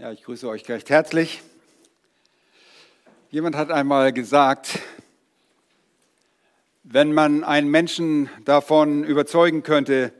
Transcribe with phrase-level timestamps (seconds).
[0.00, 1.42] Ja, ich grüße euch recht herzlich.
[3.30, 4.78] Jemand hat einmal gesagt,
[6.84, 10.14] wenn man einen Menschen davon überzeugen könnte,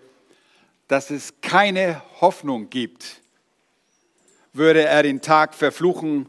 [0.86, 3.22] dass es keine Hoffnung gibt,
[4.52, 6.28] würde er den Tag verfluchen,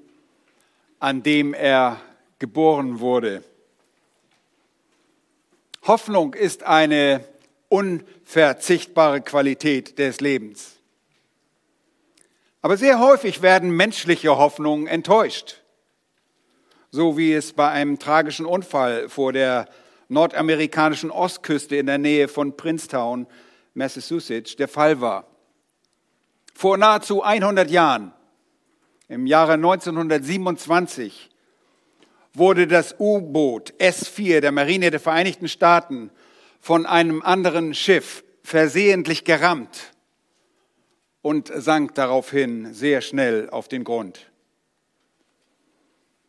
[1.02, 2.00] an dem er
[2.40, 3.44] geboren wurde.
[5.82, 7.22] Hoffnung ist eine
[7.68, 10.81] unverzichtbare Qualität des Lebens.
[12.62, 15.62] Aber sehr häufig werden menschliche Hoffnungen enttäuscht.
[16.92, 19.68] So wie es bei einem tragischen Unfall vor der
[20.10, 23.26] nordamerikanischen Ostküste in der Nähe von Princetown,
[23.74, 25.26] Massachusetts, der Fall war.
[26.54, 28.14] Vor nahezu 100 Jahren,
[29.08, 31.30] im Jahre 1927,
[32.34, 36.12] wurde das U-Boot S-4 der Marine der Vereinigten Staaten
[36.60, 39.91] von einem anderen Schiff versehentlich gerammt
[41.22, 44.32] und sank daraufhin sehr schnell auf den Grund.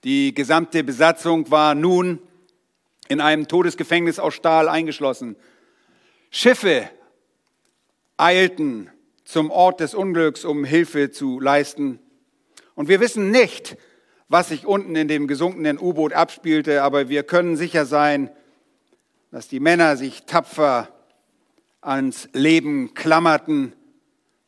[0.05, 2.19] Die gesamte Besatzung war nun
[3.09, 5.37] in einem Todesgefängnis aus Stahl eingeschlossen.
[6.31, 6.89] Schiffe
[8.17, 8.91] eilten
[9.25, 11.99] zum Ort des Unglücks, um Hilfe zu leisten.
[12.75, 13.77] Und wir wissen nicht,
[14.29, 18.31] was sich unten in dem gesunkenen U-Boot abspielte, aber wir können sicher sein,
[19.31, 20.89] dass die Männer sich tapfer
[21.81, 23.75] ans Leben klammerten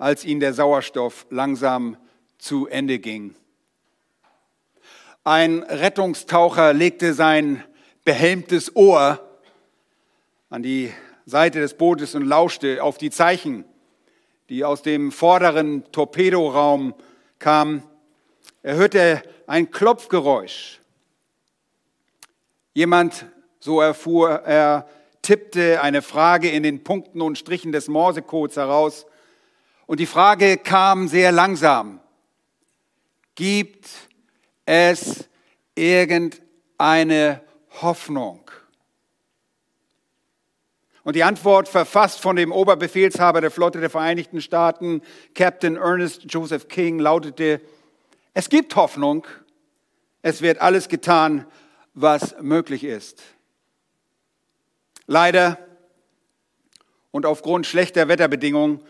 [0.04, 1.96] als ihnen der Sauerstoff langsam
[2.36, 3.34] zu Ende ging.
[5.24, 7.64] Ein Rettungstaucher legte sein
[8.04, 9.18] behelmtes Ohr
[10.50, 10.92] an die
[11.24, 13.64] Seite des Bootes und lauschte auf die Zeichen,
[14.50, 16.92] die aus dem vorderen Torpedoraum
[17.38, 17.82] kamen.
[18.62, 20.80] Er hörte ein Klopfgeräusch.
[22.74, 23.24] Jemand,
[23.58, 24.86] so erfuhr er,
[25.22, 29.06] tippte eine Frage in den Punkten und Strichen des Morsecodes heraus
[29.86, 32.00] und die Frage kam sehr langsam.
[33.34, 33.88] Gibt
[34.64, 35.28] es
[35.74, 37.42] irgendeine
[37.82, 38.50] Hoffnung?
[41.02, 45.02] Und die Antwort, verfasst von dem Oberbefehlshaber der Flotte der Vereinigten Staaten,
[45.34, 47.60] Captain Ernest Joseph King, lautete,
[48.32, 49.26] es gibt Hoffnung,
[50.22, 51.46] es wird alles getan,
[51.92, 53.22] was möglich ist.
[55.06, 55.58] Leider
[57.10, 58.80] und aufgrund schlechter Wetterbedingungen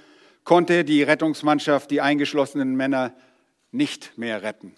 [0.44, 3.14] konnte die Rettungsmannschaft die eingeschlossenen Männer
[3.72, 4.76] nicht mehr retten.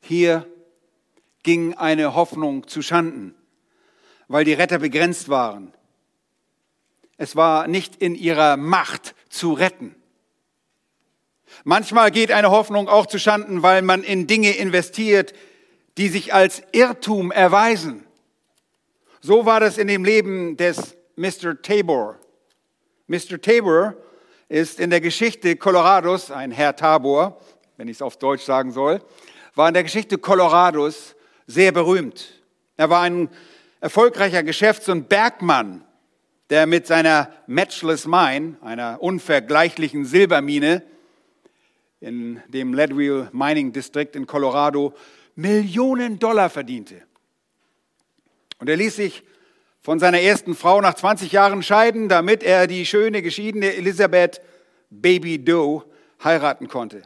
[0.00, 0.46] Hier
[1.42, 3.34] ging eine Hoffnung zu Schanden,
[4.28, 5.74] weil die Retter begrenzt waren.
[7.16, 9.94] Es war nicht in ihrer Macht zu retten.
[11.64, 15.34] Manchmal geht eine Hoffnung auch zu Schanden, weil man in Dinge investiert,
[15.98, 18.06] die sich als Irrtum erweisen.
[19.20, 21.60] So war das in dem Leben des Mr.
[21.60, 22.19] Tabor.
[23.10, 23.40] Mr.
[23.40, 23.96] Tabor
[24.48, 27.40] ist in der Geschichte Colorados, ein Herr Tabor,
[27.76, 29.02] wenn ich es auf Deutsch sagen soll,
[29.56, 31.16] war in der Geschichte Colorados
[31.48, 32.40] sehr berühmt.
[32.76, 33.28] Er war ein
[33.80, 35.84] erfolgreicher Geschäfts- und Bergmann,
[36.50, 40.84] der mit seiner Matchless Mine, einer unvergleichlichen Silbermine
[41.98, 44.94] in dem Leadville Mining District in Colorado,
[45.34, 47.02] Millionen Dollar verdiente.
[48.60, 49.24] Und er ließ sich
[49.80, 54.40] von seiner ersten Frau nach 20 Jahren scheiden, damit er die schöne geschiedene Elisabeth
[54.90, 55.84] Baby Doe
[56.22, 57.02] heiraten konnte.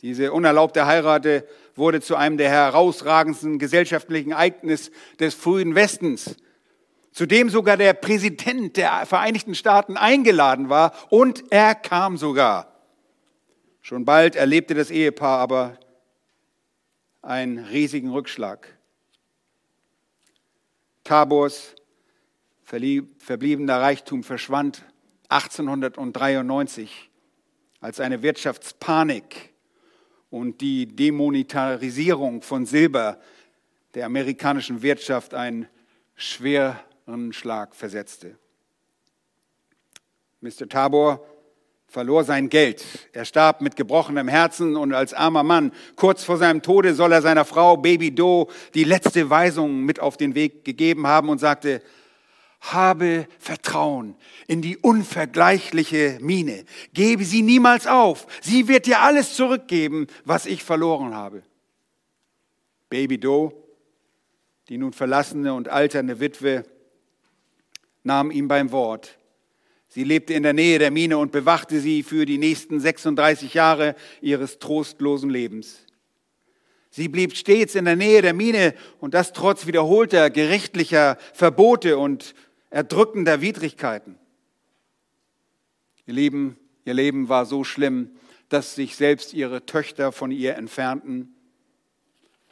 [0.00, 1.26] Diese unerlaubte Heirat
[1.74, 6.36] wurde zu einem der herausragendsten gesellschaftlichen Ereignisse des frühen Westens,
[7.10, 12.74] zu dem sogar der Präsident der Vereinigten Staaten eingeladen war und er kam sogar.
[13.80, 15.78] Schon bald erlebte das Ehepaar aber
[17.22, 18.73] einen riesigen Rückschlag.
[21.04, 21.74] Tabors
[22.64, 24.84] verbliebener Reichtum verschwand
[25.28, 27.10] 1893,
[27.80, 29.52] als eine Wirtschaftspanik
[30.30, 33.20] und die Demonetarisierung von Silber
[33.94, 35.68] der amerikanischen Wirtschaft einen
[36.16, 38.38] schweren Schlag versetzte.
[40.40, 40.68] Mr.
[40.68, 41.26] Tabor
[41.94, 42.84] verlor sein Geld.
[43.12, 45.70] Er starb mit gebrochenem Herzen und als armer Mann.
[45.94, 50.16] Kurz vor seinem Tode soll er seiner Frau Baby Doe die letzte Weisung mit auf
[50.16, 51.80] den Weg gegeben haben und sagte,
[52.60, 54.16] habe Vertrauen
[54.48, 56.64] in die unvergleichliche Mine.
[56.94, 58.26] Gebe sie niemals auf.
[58.42, 61.44] Sie wird dir alles zurückgeben, was ich verloren habe.
[62.90, 63.52] Baby Doe,
[64.68, 66.64] die nun verlassene und alternde Witwe,
[68.02, 69.16] nahm ihm beim Wort
[69.94, 73.94] Sie lebte in der Nähe der Mine und bewachte sie für die nächsten 36 Jahre
[74.20, 75.86] ihres trostlosen Lebens.
[76.90, 82.34] Sie blieb stets in der Nähe der Mine und das trotz wiederholter gerichtlicher Verbote und
[82.70, 84.18] erdrückender Widrigkeiten.
[86.06, 88.10] Ihr Lieben, Ihr Leben war so schlimm,
[88.48, 91.36] dass sich selbst ihre Töchter von ihr entfernten.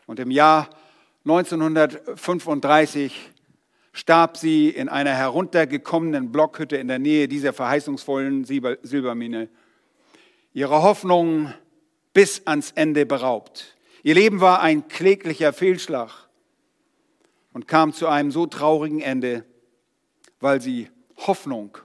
[0.06, 0.70] Und im Jahr
[1.24, 3.32] 1935
[3.92, 9.48] starb sie in einer heruntergekommenen Blockhütte in der Nähe dieser verheißungsvollen Silbermine.
[10.54, 11.52] Ihre Hoffnung
[12.12, 13.76] bis ans Ende beraubt.
[14.02, 16.28] Ihr Leben war ein kläglicher Fehlschlag
[17.52, 19.44] und kam zu einem so traurigen Ende,
[20.40, 21.78] weil sie Hoffnung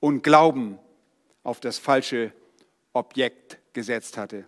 [0.00, 0.78] und Glauben
[1.42, 2.32] auf das falsche
[2.92, 4.46] Objekt gesetzt hatte.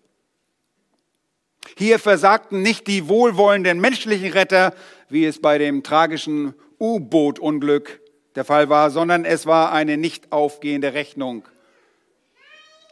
[1.77, 4.75] Hier versagten nicht die wohlwollenden menschlichen Retter,
[5.09, 8.01] wie es bei dem tragischen U-Boot-Unglück
[8.35, 11.47] der Fall war, sondern es war eine nicht aufgehende Rechnung,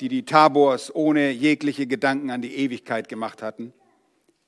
[0.00, 3.72] die die Tabors ohne jegliche Gedanken an die Ewigkeit gemacht hatten,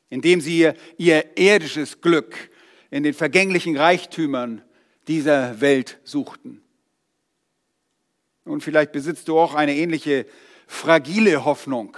[0.09, 2.51] indem sie ihr irdisches Glück
[2.91, 4.63] in den vergänglichen Reichtümern
[5.09, 6.63] dieser Welt suchten.
[8.45, 10.27] Und vielleicht besitzt du auch eine ähnliche
[10.67, 11.97] fragile Hoffnung.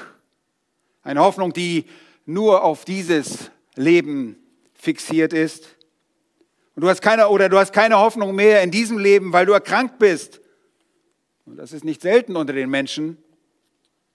[1.02, 1.84] Eine Hoffnung, die
[2.26, 4.36] nur auf dieses Leben
[4.74, 5.76] fixiert ist.
[6.78, 9.52] Und du hast keine, oder du hast keine Hoffnung mehr in diesem Leben, weil du
[9.52, 10.40] erkrankt bist.
[11.44, 13.18] Und das ist nicht selten unter den Menschen.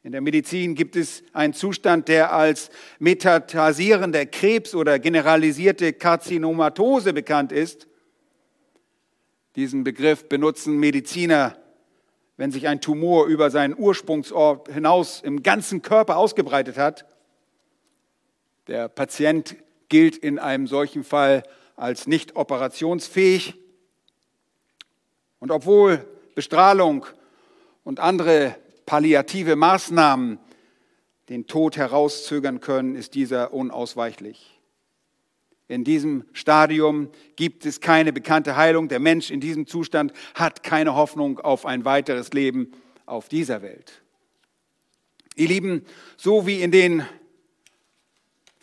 [0.02, 2.70] In der Medizin gibt es einen Zustand, der als
[3.00, 7.86] metatasierender Krebs oder generalisierte Karzinomatose bekannt ist.
[9.58, 11.58] Diesen Begriff benutzen Mediziner
[12.38, 17.06] wenn sich ein Tumor über seinen Ursprungsort hinaus im ganzen Körper ausgebreitet hat.
[18.68, 19.58] Der Patient
[19.90, 21.44] gilt in einem solchen Fall
[21.76, 23.56] als nicht operationsfähig.
[25.40, 26.06] Und obwohl
[26.36, 27.06] Bestrahlung
[27.84, 28.56] und andere
[28.86, 30.40] palliative Maßnahmen
[31.30, 34.60] den Tod herauszögern können, ist dieser unausweichlich.
[35.68, 38.90] In diesem Stadium gibt es keine bekannte Heilung.
[38.90, 42.74] Der Mensch in diesem Zustand hat keine Hoffnung auf ein weiteres Leben
[43.06, 44.02] auf dieser Welt.
[45.36, 45.86] Ihr Lieben,
[46.18, 47.06] so wie in den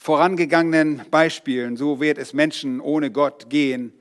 [0.00, 3.92] vorangegangenen Beispielen, so wird es Menschen ohne Gott gehen,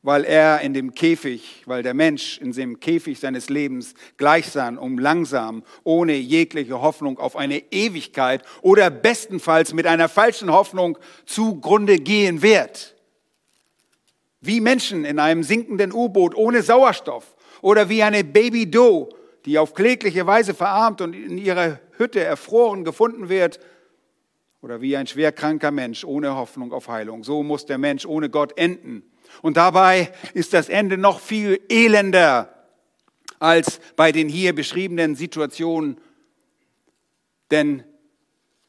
[0.00, 4.96] weil er in dem Käfig, weil der Mensch in dem Käfig seines Lebens gleichsam und
[4.96, 10.96] langsam, ohne jegliche Hoffnung auf eine Ewigkeit oder bestenfalls mit einer falschen Hoffnung
[11.26, 12.96] zugrunde gehen wird.
[14.40, 19.10] Wie Menschen in einem sinkenden U-Boot ohne Sauerstoff oder wie eine Baby Doe,
[19.44, 23.60] die auf klägliche Weise verarmt und in ihrer Hütte erfroren gefunden wird,
[24.68, 27.24] oder wie ein schwerkranker Mensch ohne Hoffnung auf Heilung.
[27.24, 29.02] So muss der Mensch ohne Gott enden.
[29.40, 32.54] Und dabei ist das Ende noch viel elender
[33.38, 35.98] als bei den hier beschriebenen Situationen,
[37.50, 37.82] denn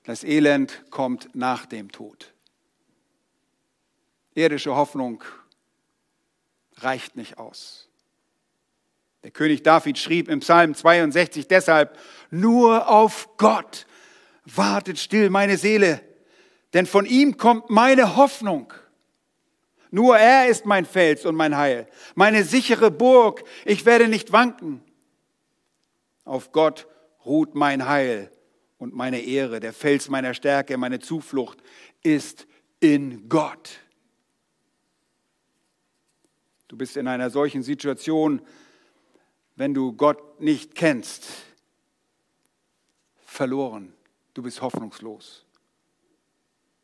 [0.05, 2.33] das Elend kommt nach dem Tod.
[4.35, 5.21] Irdische Hoffnung
[6.77, 7.89] reicht nicht aus.
[9.23, 11.99] Der König David schrieb im Psalm 62 deshalb,
[12.31, 13.85] nur auf Gott
[14.57, 16.01] wartet still meine Seele,
[16.73, 18.73] denn von ihm kommt meine Hoffnung.
[19.91, 23.43] Nur er ist mein Fels und mein Heil, meine sichere Burg.
[23.65, 24.83] Ich werde nicht wanken.
[26.25, 26.87] Auf Gott
[27.25, 28.31] ruht mein Heil
[28.77, 29.59] und meine Ehre.
[29.59, 31.59] Der Fels meiner Stärke, meine Zuflucht
[32.03, 32.45] ist
[32.79, 33.79] in Gott.
[36.67, 38.43] Du bist in einer solchen Situation,
[39.55, 41.25] wenn du Gott nicht kennst,
[43.25, 43.93] verloren.
[44.39, 45.45] Du bist hoffnungslos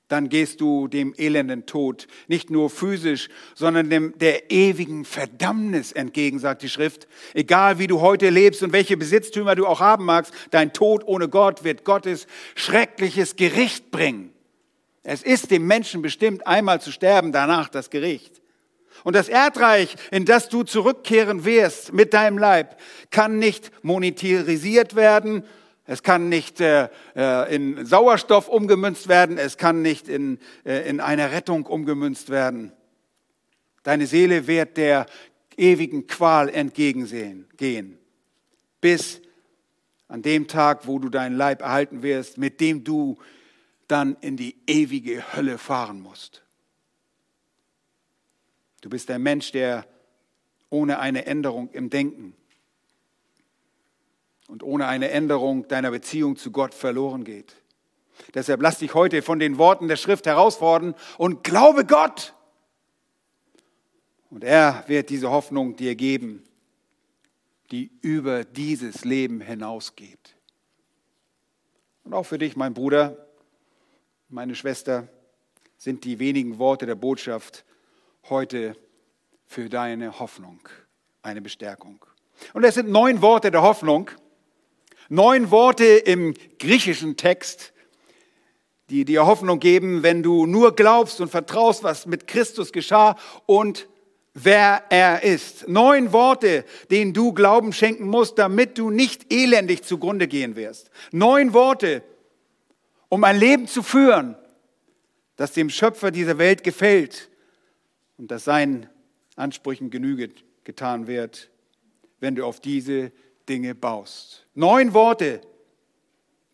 [0.09, 6.37] dann gehst du dem elenden Tod nicht nur physisch, sondern dem, der ewigen Verdammnis entgegen,
[6.37, 7.07] sagt die Schrift.
[7.33, 11.29] Egal wie du heute lebst und welche Besitztümer du auch haben magst, dein Tod ohne
[11.29, 14.33] Gott wird Gottes schreckliches Gericht bringen.
[15.03, 18.41] Es ist dem Menschen bestimmt, einmal zu sterben, danach das Gericht.
[19.05, 22.77] Und das Erdreich, in das du zurückkehren wirst mit deinem Leib,
[23.11, 25.45] kann nicht monetarisiert werden,
[25.85, 29.37] es kann nicht äh, äh, in Sauerstoff umgemünzt werden.
[29.37, 32.71] Es kann nicht in, äh, in eine Rettung umgemünzt werden.
[33.83, 35.05] Deine Seele wird der
[35.57, 37.99] ewigen Qual entgegensehen, gehen.
[38.81, 39.21] Bis
[40.07, 43.17] an dem Tag, wo du deinen Leib erhalten wirst, mit dem du
[43.87, 46.43] dann in die ewige Hölle fahren musst.
[48.81, 49.85] Du bist ein Mensch, der
[50.71, 52.35] ohne eine Änderung im Denken
[54.47, 57.55] und ohne eine Änderung deiner Beziehung zu Gott verloren geht.
[58.33, 62.33] Deshalb lass dich heute von den Worten der Schrift herausfordern und glaube Gott.
[64.29, 66.43] Und er wird diese Hoffnung dir geben,
[67.71, 70.35] die über dieses Leben hinausgeht.
[72.03, 73.27] Und auch für dich, mein Bruder,
[74.29, 75.07] meine Schwester,
[75.77, 77.65] sind die wenigen Worte der Botschaft
[78.29, 78.75] heute
[79.45, 80.59] für deine Hoffnung
[81.21, 82.05] eine Bestärkung.
[82.53, 84.11] Und es sind neun Worte der Hoffnung,
[85.09, 87.73] Neun Worte im griechischen Text,
[88.89, 93.87] die dir Hoffnung geben, wenn du nur glaubst und vertraust, was mit Christus geschah und
[94.33, 95.67] wer er ist.
[95.67, 100.91] Neun Worte, denen du Glauben schenken musst, damit du nicht elendig zugrunde gehen wirst.
[101.11, 102.03] Neun Worte,
[103.09, 104.35] um ein Leben zu führen,
[105.35, 107.29] das dem Schöpfer dieser Welt gefällt
[108.17, 108.87] und das seinen
[109.35, 110.29] Ansprüchen Genüge
[110.63, 111.49] getan wird,
[112.19, 113.11] wenn du auf diese
[113.47, 114.44] Dinge baust.
[114.55, 115.41] Neun Worte,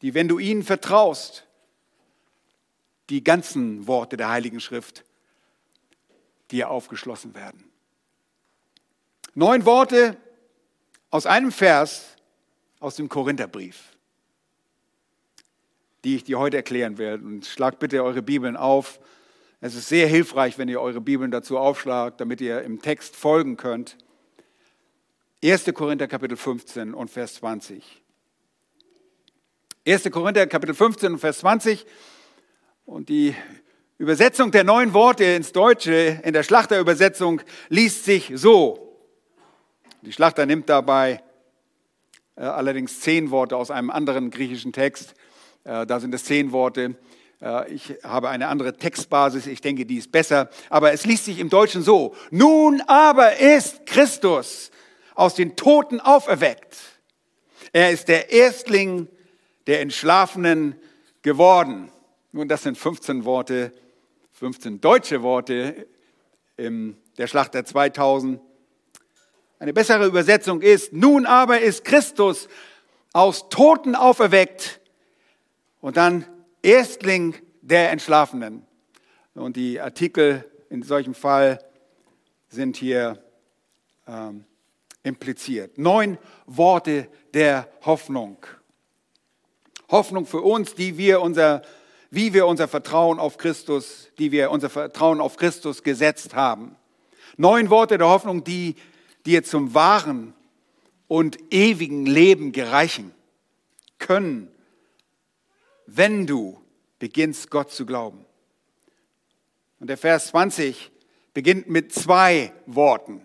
[0.02, 1.48] die, wenn du ihnen vertraust,
[3.10, 5.04] die ganzen Worte der Heiligen Schrift
[6.50, 7.64] dir aufgeschlossen werden.
[9.34, 10.18] Neun Worte
[11.10, 12.16] aus einem Vers
[12.80, 13.96] aus dem Korintherbrief,
[16.04, 17.24] die ich dir heute erklären werde.
[17.24, 19.00] Und schlag bitte eure Bibeln auf.
[19.62, 23.58] Es ist sehr hilfreich, wenn ihr eure Bibeln dazu aufschlagt, damit ihr im Text folgen
[23.58, 23.98] könnt.
[25.44, 25.74] 1.
[25.74, 27.84] Korinther Kapitel 15 und Vers 20.
[29.88, 30.12] 1.
[30.12, 31.84] Korinther Kapitel 15 und Vers 20.
[32.86, 33.34] Und die
[33.98, 39.00] Übersetzung der neuen Worte ins Deutsche in der Schlachterübersetzung liest sich so.
[40.04, 41.24] Die Schlachter nimmt dabei
[42.36, 45.16] äh, allerdings zehn Worte aus einem anderen griechischen Text.
[45.64, 46.98] Äh, da sind es zehn Worte.
[47.42, 49.48] Äh, ich habe eine andere Textbasis.
[49.48, 50.52] Ich denke, die ist besser.
[50.70, 52.14] Aber es liest sich im Deutschen so.
[52.30, 54.70] Nun aber ist Christus
[55.22, 56.78] aus den Toten auferweckt.
[57.74, 59.08] Er ist der Erstling
[59.68, 60.76] der Entschlafenen
[61.22, 61.92] geworden.
[62.32, 63.72] Nun, das sind 15 Worte,
[64.34, 65.88] 15 deutsche Worte
[66.58, 68.42] in der Schlacht der 2000.
[69.60, 72.50] Eine bessere Übersetzung ist, nun aber ist Christus
[73.14, 74.82] aus Toten auferweckt
[75.82, 76.26] und dann
[76.64, 78.66] Erstling der Entschlafenen.
[79.36, 81.64] Und die Artikel in solchem Fall
[82.50, 83.24] sind hier
[84.08, 84.46] ähm,
[85.04, 85.78] impliziert.
[85.78, 88.38] Neun Worte der Hoffnung.
[89.90, 91.62] Hoffnung für uns, die wir unser,
[92.10, 96.76] wie wir unser Vertrauen auf Christus, die wir unser Vertrauen auf Christus gesetzt haben.
[97.38, 98.76] Neun Worte der Hoffnung, die
[99.26, 100.34] dir zum wahren
[101.08, 103.14] und ewigen Leben gereichen
[103.98, 104.50] können,
[105.86, 106.62] wenn du
[107.00, 108.26] beginnst, Gott zu glauben.
[109.80, 110.92] Und der Vers 20
[111.34, 113.22] beginnt mit zwei Worten,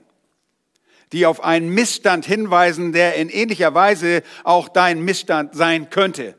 [1.13, 6.35] die auf einen Missstand hinweisen, der in ähnlicher Weise auch dein Missstand sein könnte.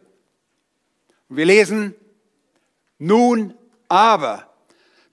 [1.29, 1.95] wir lesen,
[2.99, 3.53] nun
[3.87, 4.47] aber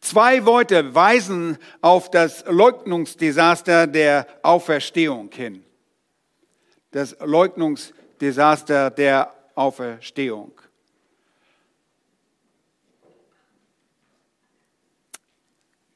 [0.04, 5.64] Zwei Worte weisen auf das Leugnungsdesaster der Auferstehung hin.
[6.90, 10.60] Das Leugnungsdesaster der Auferstehung.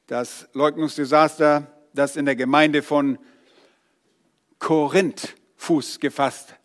[0.07, 3.19] Das Leugnungsdesaster, das in der Gemeinde von
[4.59, 6.55] Korinth Fuß gefasst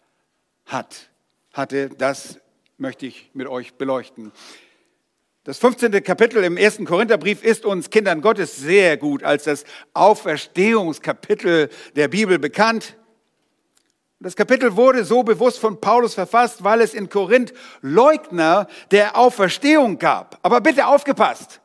[0.67, 1.11] hat,
[1.53, 2.39] hatte, das
[2.77, 4.33] möchte ich mit euch beleuchten.
[5.45, 6.03] Das 15.
[6.03, 12.39] Kapitel im ersten Korintherbrief ist uns Kindern Gottes sehr gut als das Auferstehungskapitel der Bibel
[12.39, 12.97] bekannt.
[14.21, 19.99] Das Kapitel wurde so bewusst von Paulus verfasst, weil es in Korinth Leugner der Auferstehung
[19.99, 20.39] gab.
[20.43, 21.61] Aber bitte aufgepasst.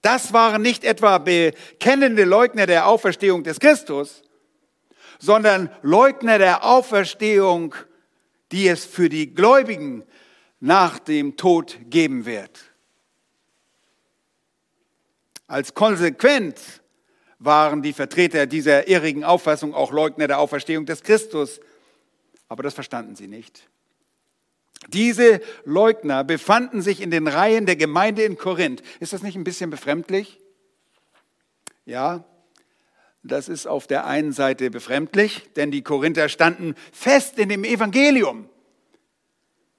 [0.00, 4.22] Das waren nicht etwa bekennende Leugner der Auferstehung des Christus,
[5.18, 7.74] sondern Leugner der Auferstehung,
[8.52, 10.04] die es für die Gläubigen
[10.60, 12.64] nach dem Tod geben wird.
[15.46, 16.80] Als Konsequenz
[17.38, 21.60] waren die Vertreter dieser irrigen Auffassung auch Leugner der Auferstehung des Christus.
[22.48, 23.68] Aber das verstanden sie nicht.
[24.88, 28.82] Diese Leugner befanden sich in den Reihen der Gemeinde in Korinth.
[29.00, 30.40] Ist das nicht ein bisschen befremdlich?
[31.84, 32.24] Ja,
[33.28, 38.48] das ist auf der einen Seite befremdlich, denn die Korinther standen fest in dem Evangelium.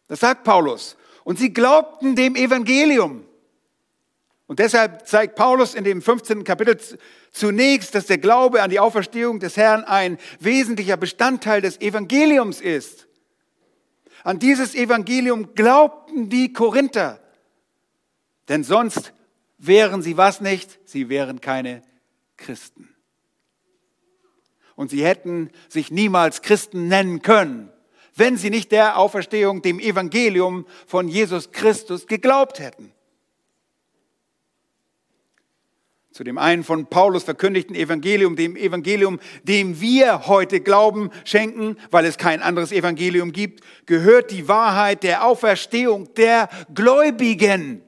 [0.07, 0.97] Das sagt Paulus.
[1.23, 3.25] Und sie glaubten dem Evangelium.
[4.47, 6.45] Und deshalb zeigt Paulus in dem 15.
[6.45, 6.77] Kapitel
[7.31, 13.07] zunächst, dass der Glaube an die Auferstehung des Herrn ein wesentlicher Bestandteil des Evangeliums ist.
[14.23, 17.19] An dieses Evangelium glaubten die Korinther.
[18.47, 19.13] Denn sonst
[19.57, 20.79] wären sie was nicht?
[20.85, 21.81] Sie wären keine
[22.37, 22.96] Christen.
[24.77, 27.73] Und sie hätten sich niemals Christen nennen können
[28.17, 32.91] wenn sie nicht der Auferstehung, dem Evangelium von Jesus Christus geglaubt hätten.
[36.11, 42.05] Zu dem einen von Paulus verkündigten Evangelium, dem Evangelium, dem wir heute Glauben schenken, weil
[42.05, 47.83] es kein anderes Evangelium gibt, gehört die Wahrheit der Auferstehung der Gläubigen.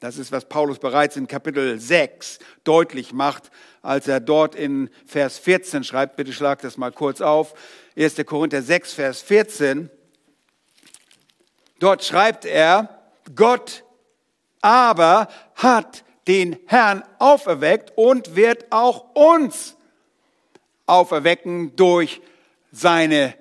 [0.00, 3.50] Das ist, was Paulus bereits in Kapitel 6 deutlich macht,
[3.84, 6.16] als er dort in Vers 14 schreibt.
[6.16, 7.54] Bitte schlag das mal kurz auf.
[7.96, 8.16] 1.
[8.26, 9.90] Korinther 6, Vers 14.
[11.78, 12.98] Dort schreibt er,
[13.34, 13.84] Gott
[14.60, 19.76] aber hat den Herrn auferweckt und wird auch uns
[20.86, 22.22] auferwecken durch
[22.72, 23.34] seine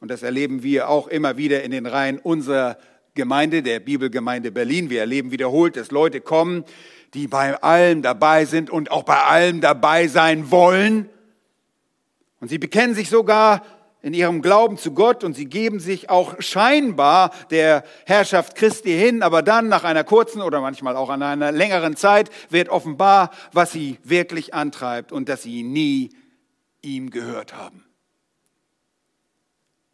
[0.00, 2.78] Und das erleben wir auch immer wieder in den Reihen unserer
[3.14, 4.88] Gemeinde, der Bibelgemeinde Berlin.
[4.88, 6.64] Wir erleben wiederholt, dass Leute kommen,
[7.12, 11.08] die bei allem dabei sind und auch bei allem dabei sein wollen.
[12.40, 13.62] Und sie bekennen sich sogar
[14.02, 19.22] in ihrem Glauben zu Gott und sie geben sich auch scheinbar der Herrschaft Christi hin,
[19.22, 23.72] aber dann nach einer kurzen oder manchmal auch an einer längeren Zeit wird offenbar, was
[23.72, 26.10] sie wirklich antreibt und dass sie nie
[26.80, 27.84] ihm gehört haben.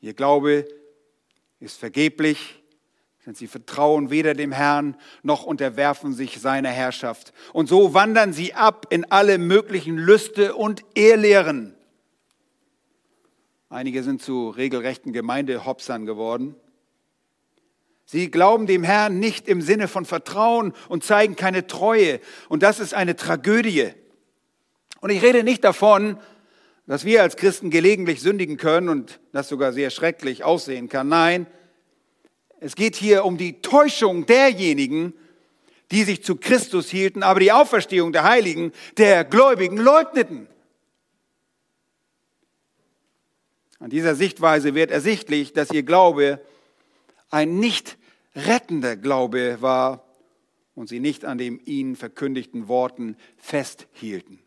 [0.06, 0.68] Ihr Glaube
[1.58, 2.62] ist vergeblich,
[3.26, 7.32] denn sie vertrauen weder dem Herrn noch unterwerfen sich seiner Herrschaft.
[7.52, 11.74] Und so wandern sie ab in alle möglichen Lüste und Ehrlehren.
[13.68, 16.54] Einige sind zu regelrechten Gemeindehopsern geworden.
[18.04, 22.20] Sie glauben dem Herrn nicht im Sinne von Vertrauen und zeigen keine Treue.
[22.48, 23.90] Und das ist eine Tragödie.
[25.00, 26.20] Und ich rede nicht davon,
[26.86, 31.08] dass wir als Christen gelegentlich sündigen können und das sogar sehr schrecklich aussehen kann.
[31.08, 31.46] Nein,
[32.60, 35.12] es geht hier um die Täuschung derjenigen,
[35.90, 40.48] die sich zu Christus hielten, aber die Auferstehung der Heiligen, der Gläubigen leugneten.
[43.78, 46.40] An dieser Sichtweise wird ersichtlich, dass ihr Glaube
[47.30, 47.98] ein nicht
[48.34, 50.04] rettender Glaube war
[50.74, 54.40] und sie nicht an den ihnen verkündigten Worten festhielten.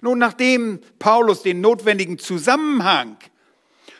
[0.00, 3.16] Nun, nachdem Paulus den notwendigen Zusammenhang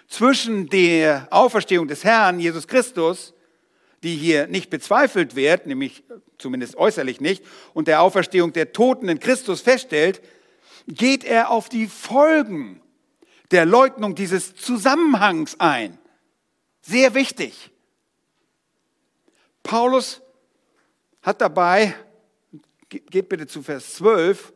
[0.09, 3.35] zwischen der Auferstehung des Herrn Jesus Christus,
[4.03, 6.03] die hier nicht bezweifelt wird, nämlich
[6.39, 10.21] zumindest äußerlich nicht, und der Auferstehung der Toten in Christus feststellt,
[10.89, 12.81] geht er auf die Folgen
[13.53, 15.99] der Leugnung dieses Zusammenhangs ein.
[16.81, 17.71] Sehr wichtig.
[19.63, 20.21] Paulus
[21.23, 21.95] hat dabei,
[22.89, 24.53] geht bitte zu Vers 12,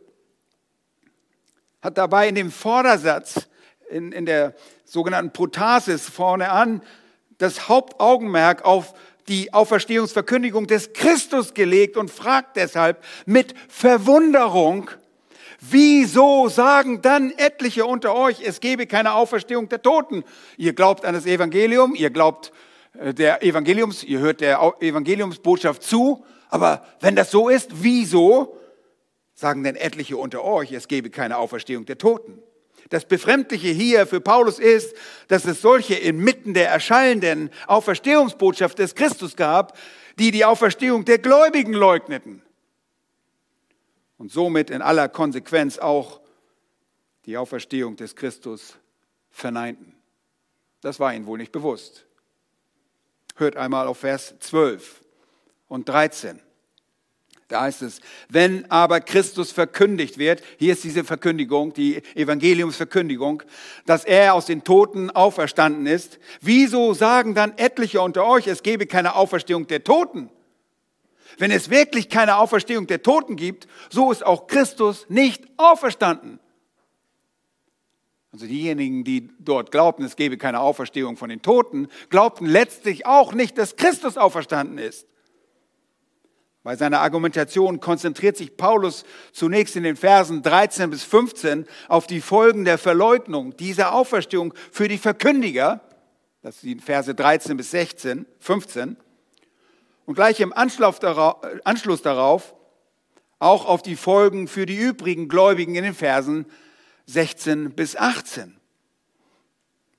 [1.82, 3.48] hat dabei in dem Vordersatz,
[3.90, 6.82] in, in der sogenannten Protasis vorne an,
[7.38, 8.94] das Hauptaugenmerk auf
[9.28, 14.90] die Auferstehungsverkündigung des Christus gelegt und fragt deshalb mit Verwunderung,
[15.60, 20.24] wieso sagen dann etliche unter euch, es gebe keine Auferstehung der Toten?
[20.56, 22.52] Ihr glaubt an das Evangelium, ihr glaubt
[22.98, 28.56] äh, der Evangeliums, ihr hört der Evangeliumsbotschaft zu, aber wenn das so ist, wieso
[29.36, 32.42] sagen denn etliche unter euch, es gebe keine Auferstehung der Toten.
[32.88, 34.96] Das Befremdliche hier für Paulus ist,
[35.28, 39.76] dass es solche inmitten der erschallenden Auferstehungsbotschaft des Christus gab,
[40.18, 42.42] die die Auferstehung der Gläubigen leugneten.
[44.18, 46.20] Und somit in aller Konsequenz auch
[47.26, 48.76] die Auferstehung des Christus
[49.30, 49.94] verneinten.
[50.80, 52.06] Das war ihnen wohl nicht bewusst.
[53.34, 55.02] Hört einmal auf Vers 12
[55.68, 56.40] und 13.
[57.48, 63.44] Da heißt es, wenn aber Christus verkündigt wird, hier ist diese Verkündigung, die Evangeliumsverkündigung,
[63.84, 68.86] dass er aus den Toten auferstanden ist, wieso sagen dann etliche unter euch, es gebe
[68.86, 70.28] keine Auferstehung der Toten?
[71.38, 76.40] Wenn es wirklich keine Auferstehung der Toten gibt, so ist auch Christus nicht auferstanden.
[78.32, 83.34] Also diejenigen, die dort glaubten, es gebe keine Auferstehung von den Toten, glaubten letztlich auch
[83.34, 85.06] nicht, dass Christus auferstanden ist.
[86.66, 92.20] Bei seiner Argumentation konzentriert sich Paulus zunächst in den Versen 13 bis 15 auf die
[92.20, 95.80] Folgen der Verleugnung dieser Auferstehung für die Verkündiger.
[96.42, 98.96] Das sind Verse 13 bis 16, 15.
[100.06, 102.56] Und gleich im Anschluss darauf
[103.38, 106.46] auch auf die Folgen für die übrigen Gläubigen in den Versen
[107.04, 108.56] 16 bis 18.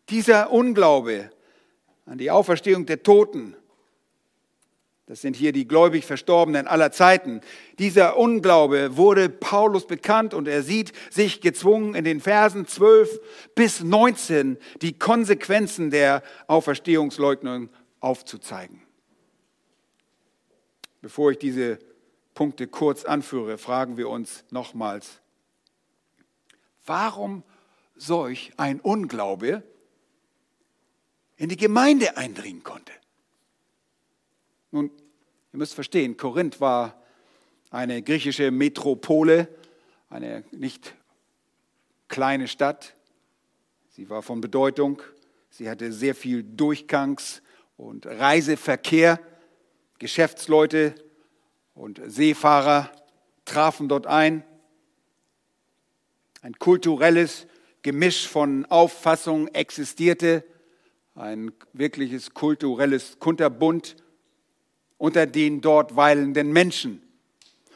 [0.10, 1.30] Dieser Unglaube
[2.06, 3.56] an die Auferstehung der Toten
[5.07, 7.39] Das sind hier die gläubig Verstorbenen aller Zeiten.
[7.79, 13.21] Dieser Unglaube wurde Paulus bekannt und er sieht sich gezwungen, in den Versen 12
[13.55, 17.69] bis 19 die Konsequenzen der Auferstehungsleugnung
[18.01, 18.81] aufzuzeigen.
[21.01, 21.79] Bevor ich diese
[22.33, 25.21] Punkte kurz anführe, fragen wir uns nochmals,
[26.85, 27.43] warum
[27.95, 29.63] solch ein Unglaube
[31.37, 32.91] in die Gemeinde eindringen konnte?
[34.71, 34.91] Nun,
[35.53, 37.01] ihr müsst verstehen, Korinth war
[37.69, 39.47] eine griechische Metropole,
[40.10, 40.93] eine nicht
[42.10, 42.95] kleine Stadt.
[43.89, 45.01] Sie war von Bedeutung.
[45.49, 47.41] Sie hatte sehr viel Durchgangs-
[47.77, 49.19] und Reiseverkehr.
[49.99, 50.95] Geschäftsleute
[51.73, 52.91] und Seefahrer
[53.45, 54.43] trafen dort ein.
[56.41, 57.47] Ein kulturelles
[57.84, 60.43] Gemisch von Auffassungen existierte,
[61.15, 63.95] ein wirkliches kulturelles Kunterbund
[64.97, 67.01] unter den dort weilenden Menschen.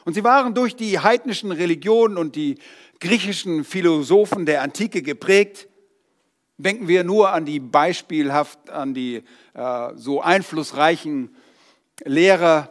[0.06, 2.58] Und sie waren durch die heidnischen Religionen und die
[3.00, 5.68] griechischen Philosophen der Antike geprägt.
[6.58, 11.36] Denken wir nur an die beispielhaft, an die äh, so einflussreichen
[12.04, 12.70] Lehrer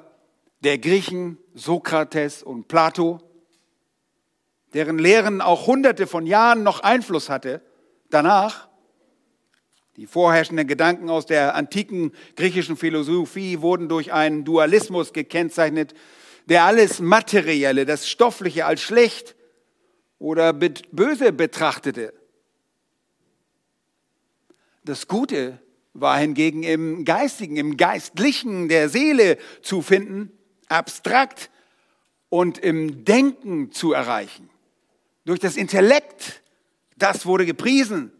[0.60, 3.20] der Griechen, Sokrates und Plato,
[4.74, 7.62] deren Lehren auch hunderte von Jahren noch Einfluss hatte
[8.10, 8.69] danach.
[9.96, 15.94] Die vorherrschenden Gedanken aus der antiken griechischen Philosophie wurden durch einen Dualismus gekennzeichnet,
[16.46, 19.34] der alles Materielle, das Stoffliche als schlecht
[20.18, 22.12] oder böse betrachtete.
[24.84, 25.58] Das Gute
[25.92, 30.30] war hingegen im Geistigen, im Geistlichen der Seele zu finden,
[30.68, 31.50] abstrakt
[32.28, 34.48] und im Denken zu erreichen.
[35.24, 36.42] Durch das Intellekt,
[36.96, 38.12] das wurde gepriesen.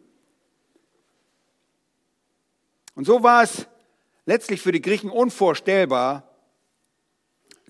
[2.95, 3.67] Und so war es
[4.27, 6.31] letztlich für die Griechen unvorstellbar,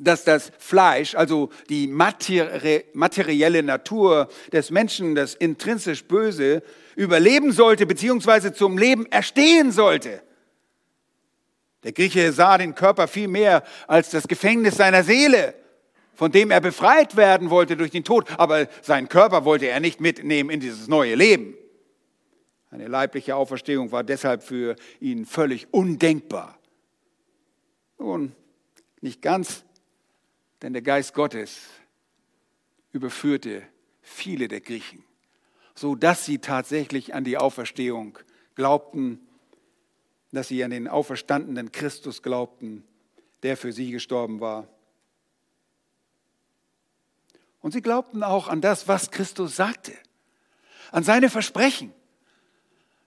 [0.01, 6.63] dass das Fleisch, also die materielle Natur des Menschen, das intrinsisch Böse,
[6.97, 10.23] überleben sollte, beziehungsweise zum Leben erstehen sollte.
[11.83, 15.55] Der Grieche sah den Körper viel mehr als das Gefängnis seiner Seele,
[16.15, 18.27] von dem er befreit werden wollte durch den Tod.
[18.39, 21.55] Aber seinen Körper wollte er nicht mitnehmen in dieses neue Leben.
[22.71, 26.59] Eine leibliche Auferstehung war deshalb für ihn völlig undenkbar.
[27.99, 28.35] Nun,
[29.01, 29.65] nicht ganz,
[30.63, 31.61] denn der Geist Gottes
[32.93, 33.63] überführte
[34.03, 35.05] viele der Griechen
[35.81, 38.19] so dass sie tatsächlich an die Auferstehung
[38.55, 39.27] glaubten,
[40.31, 42.85] dass sie an den auferstandenen Christus glaubten,
[43.43, 44.69] der für sie gestorben war.
[47.63, 49.93] Und sie glaubten auch an das, was Christus sagte,
[50.93, 51.95] an seine Versprechen.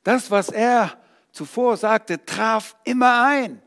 [0.03, 0.97] Das, was er
[1.31, 3.61] zuvor sagte, traf immer ein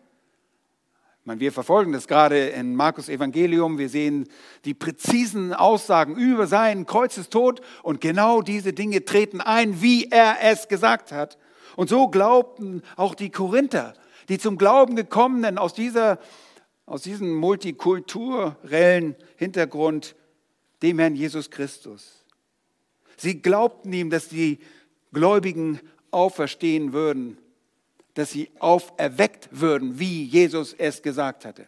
[1.26, 3.78] meine, wir verfolgen das gerade in Markus Evangelium.
[3.78, 4.28] Wir sehen
[4.64, 10.68] die präzisen Aussagen über seinen Kreuzestod und genau diese Dinge treten ein, wie er es
[10.68, 11.36] gesagt hat.
[11.74, 13.94] Und so glaubten auch die Korinther,
[14.28, 16.20] die zum Glauben gekommenen aus, dieser,
[16.86, 20.14] aus diesem multikulturellen Hintergrund,
[20.82, 22.24] dem Herrn Jesus Christus.
[23.16, 24.60] Sie glaubten ihm, dass die
[25.12, 25.80] Gläubigen
[26.16, 27.38] auferstehen würden
[28.16, 31.66] dass sie auferweckt würden, wie Jesus es gesagt hatte.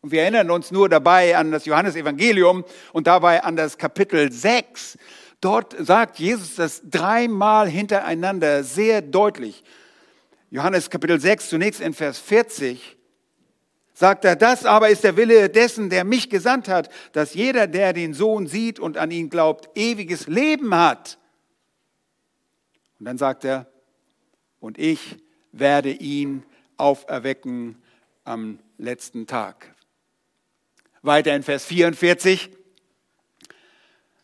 [0.00, 4.98] Und wir erinnern uns nur dabei an das Johannesevangelium und dabei an das Kapitel 6.
[5.40, 9.62] Dort sagt Jesus das dreimal hintereinander sehr deutlich.
[10.50, 12.96] Johannes Kapitel 6, zunächst in Vers 40,
[13.94, 17.92] sagt er, das aber ist der Wille dessen, der mich gesandt hat, dass jeder, der
[17.92, 21.18] den Sohn sieht und an ihn glaubt, ewiges Leben hat.
[22.98, 23.66] Und dann sagt er,
[24.60, 25.16] und ich
[25.52, 26.44] werde ihn
[26.76, 27.76] auferwecken
[28.24, 29.74] am letzten Tag.
[31.02, 32.50] Weiter in Vers 44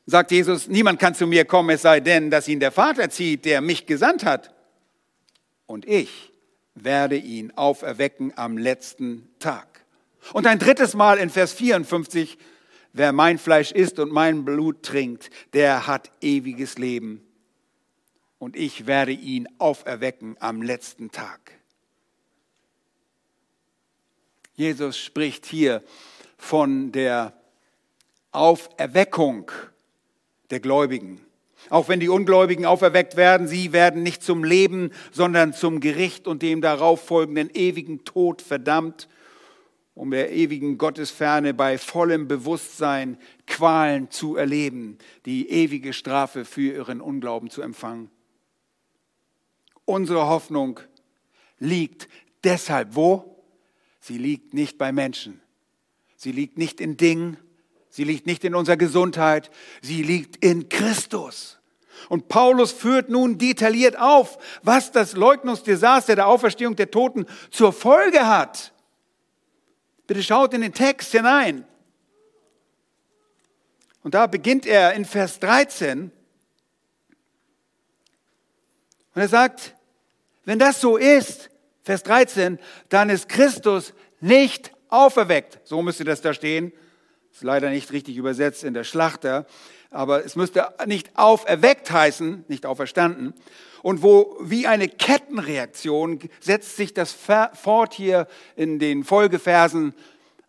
[0.07, 3.45] sagt Jesus, niemand kann zu mir kommen, es sei denn, dass ihn der Vater zieht,
[3.45, 4.55] der mich gesandt hat.
[5.67, 6.33] Und ich
[6.75, 9.85] werde ihn auferwecken am letzten Tag.
[10.33, 12.39] Und ein drittes Mal in Vers 54,
[12.93, 17.23] wer mein Fleisch isst und mein Blut trinkt, der hat ewiges Leben
[18.44, 21.40] und ich werde ihn auferwecken am letzten Tag.
[24.54, 25.83] Jesus spricht hier
[26.37, 27.33] von der
[28.33, 29.50] Auferweckung
[30.50, 31.22] der Gläubigen.
[31.70, 36.42] Auch wenn die Ungläubigen auferweckt werden, sie werden nicht zum Leben, sondern zum Gericht und
[36.42, 39.09] dem darauf folgenden ewigen Tod verdammt,
[39.94, 47.00] um der ewigen Gottesferne bei vollem Bewusstsein Qualen zu erleben, die ewige Strafe für ihren
[47.00, 48.11] Unglauben zu empfangen.
[49.85, 50.81] Unsere Hoffnung
[51.59, 52.09] liegt
[52.42, 53.35] deshalb wo?
[54.05, 55.40] sie liegt nicht bei Menschen.
[56.16, 57.38] Sie liegt nicht in Dingen.
[57.88, 59.51] Sie liegt nicht in unserer Gesundheit.
[59.81, 61.59] Sie liegt in Christus.
[62.11, 68.27] Und Paulus führt nun detailliert auf, was das Leugnungsdesaster der Auferstehung der Toten zur Folge
[68.27, 68.75] hat.
[70.07, 71.64] Bitte schaut in den Text hinein.
[74.03, 76.11] Und da beginnt er in Vers 13.
[79.14, 79.74] Und er sagt,
[80.44, 81.50] wenn das so ist,
[81.83, 85.61] Vers 13, dann ist Christus nicht auferweckt.
[85.64, 86.72] So müsste das da stehen.
[87.33, 89.46] Ist leider nicht richtig übersetzt in der Schlachter,
[89.90, 93.35] aber es müsste nicht auferweckt heißen, nicht auferstanden.
[93.83, 99.94] Und wo wie eine Kettenreaktion setzt sich das fort hier in den Folgeversen.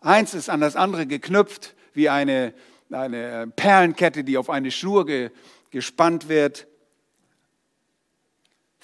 [0.00, 2.54] Eins ist an das andere geknüpft, wie eine,
[2.90, 5.30] eine Perlenkette, die auf eine Schnur ge,
[5.70, 6.66] gespannt wird.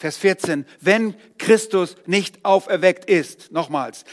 [0.02, 4.04] Vers 14, wenn Christus nicht auferweckt ist, nochmals,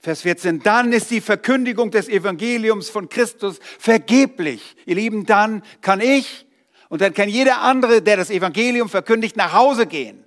[0.00, 4.74] Vers 14, dann ist die Verkündigung des Evangeliums von Christus vergeblich.
[4.86, 6.46] Ihr Lieben, dann kann ich
[6.88, 10.24] und dann kann jeder andere, der das Evangelium verkündigt, nach Hause gehen.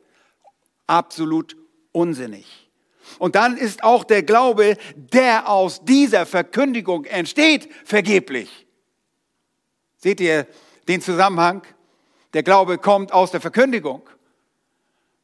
[0.86, 1.58] Absolut
[1.91, 2.69] unsinnig.
[3.17, 8.67] Und dann ist auch der Glaube, der aus dieser Verkündigung entsteht, vergeblich.
[9.97, 10.45] Seht ihr
[10.88, 11.63] den Zusammenhang?
[12.36, 14.08] Der Glaube kommt aus der Verkündigung.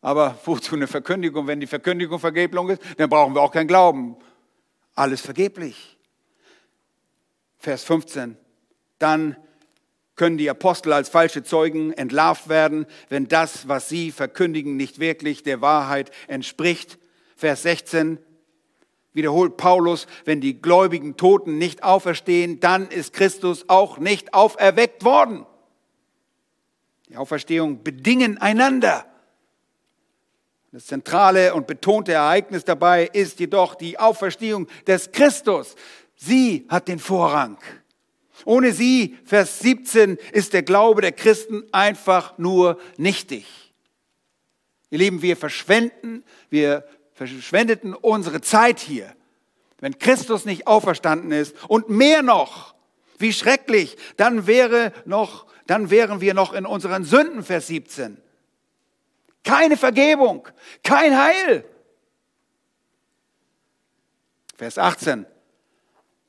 [0.04, 2.82] Aber wozu eine Verkündigung, wenn die Verkündigung vergeblich ist?
[2.98, 4.18] Dann brauchen wir auch keinen Glauben.
[4.96, 5.98] Alles vergeblich.
[7.58, 8.38] Vers 15.
[9.00, 9.38] Dann
[10.16, 15.42] können die Apostel als falsche Zeugen entlarvt werden, wenn das, was sie verkündigen, nicht wirklich
[15.42, 17.00] der Wahrheit entspricht.
[17.38, 18.20] Vers 16
[19.14, 25.46] wiederholt Paulus, wenn die gläubigen Toten nicht auferstehen, dann ist Christus auch nicht auferweckt worden.
[27.08, 29.06] Die Auferstehung bedingen einander.
[30.74, 35.76] Das zentrale und betonte Ereignis dabei ist jedoch die Auferstehung des Christus.
[36.16, 37.60] Sie hat den Vorrang.
[38.44, 43.46] Ohne sie, Vers 17, ist der Glaube der Christen einfach nur nichtig.
[44.90, 49.16] Ihr Lieben, wir verschwenden, wir verschwendeten unsere Zeit hier.
[49.80, 52.74] Wenn Christus nicht auferstanden ist und mehr noch,
[53.20, 58.23] wie schrecklich, dann wäre noch, dann wären wir noch in unseren Sünden, Vers 17.
[59.44, 60.48] Keine Vergebung,
[60.84, 61.66] kein Heil.
[64.56, 65.26] Vers 18.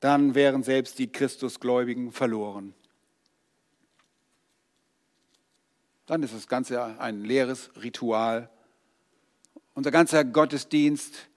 [0.00, 2.74] Dann wären selbst die Christusgläubigen verloren.
[6.06, 8.50] Dann ist das Ganze ein leeres Ritual.
[9.74, 11.28] Unser ganzer Gottesdienst,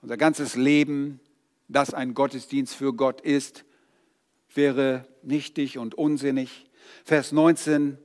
[0.00, 1.20] unser ganzes Leben,
[1.68, 3.64] das ein Gottesdienst für Gott ist,
[4.54, 6.66] wäre nichtig und unsinnig.
[7.04, 7.98] Vers 19,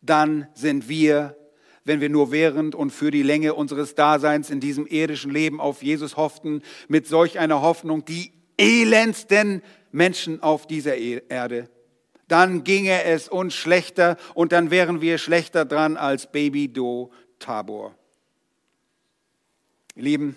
[0.00, 1.36] dann sind wir
[1.84, 5.82] wenn wir nur während und für die Länge unseres Daseins in diesem irdischen Leben auf
[5.82, 11.68] Jesus hofften, mit solch einer Hoffnung die elendsten Menschen auf dieser e- Erde.
[12.26, 17.94] Dann ginge es uns schlechter und dann wären wir schlechter dran als Baby Do Tabor.
[19.94, 20.36] Lieben,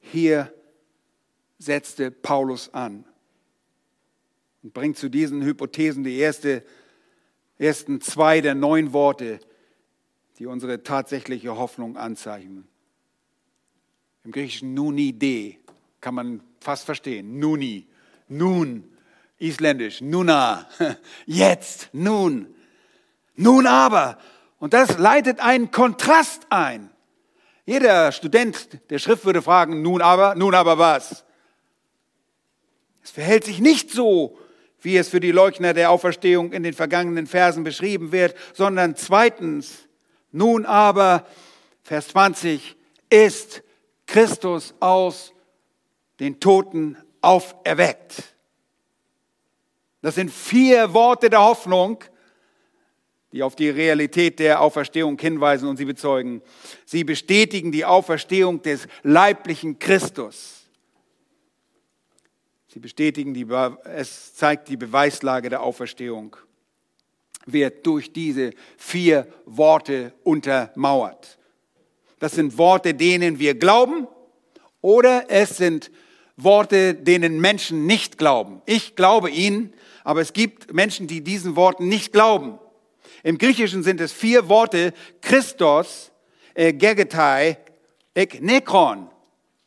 [0.00, 0.52] hier
[1.58, 3.04] setzte Paulus an
[4.62, 6.62] und bringt zu diesen Hypothesen die erste
[7.60, 9.38] ersten zwei der neun Worte,
[10.38, 12.66] die unsere tatsächliche Hoffnung anzeichnen.
[14.24, 15.56] Im Griechischen Nuni de
[16.00, 17.38] kann man fast verstehen.
[17.38, 17.86] Nuni,
[18.28, 18.90] nun,
[19.38, 20.66] isländisch, nuna,
[21.26, 22.54] jetzt, nun,
[23.36, 24.18] nun aber.
[24.58, 26.90] Und das leitet einen Kontrast ein.
[27.66, 31.24] Jeder Student der Schrift würde fragen, nun aber, nun aber was?
[33.02, 34.38] Es verhält sich nicht so,
[34.82, 39.88] wie es für die Leugner der Auferstehung in den vergangenen Versen beschrieben wird, sondern zweitens,
[40.32, 41.26] nun aber,
[41.82, 42.76] Vers 20,
[43.10, 43.62] ist
[44.06, 45.32] Christus aus
[46.18, 48.34] den Toten auferweckt.
[50.02, 52.02] Das sind vier Worte der Hoffnung,
[53.32, 56.42] die auf die Realität der Auferstehung hinweisen und sie bezeugen.
[56.84, 60.59] Sie bestätigen die Auferstehung des leiblichen Christus.
[62.72, 63.48] Sie bestätigen, die,
[63.84, 66.36] es zeigt die Beweislage der Auferstehung,
[67.44, 71.36] wird durch diese vier Worte untermauert.
[72.20, 74.06] Das sind Worte, denen wir glauben
[74.82, 75.90] oder es sind
[76.36, 78.62] Worte, denen Menschen nicht glauben.
[78.66, 79.72] Ich glaube ihnen,
[80.04, 82.60] aber es gibt Menschen, die diesen Worten nicht glauben.
[83.24, 86.12] Im Griechischen sind es vier Worte, Christos,
[86.54, 87.58] äh, Gegetai,
[88.14, 89.10] ek nekron.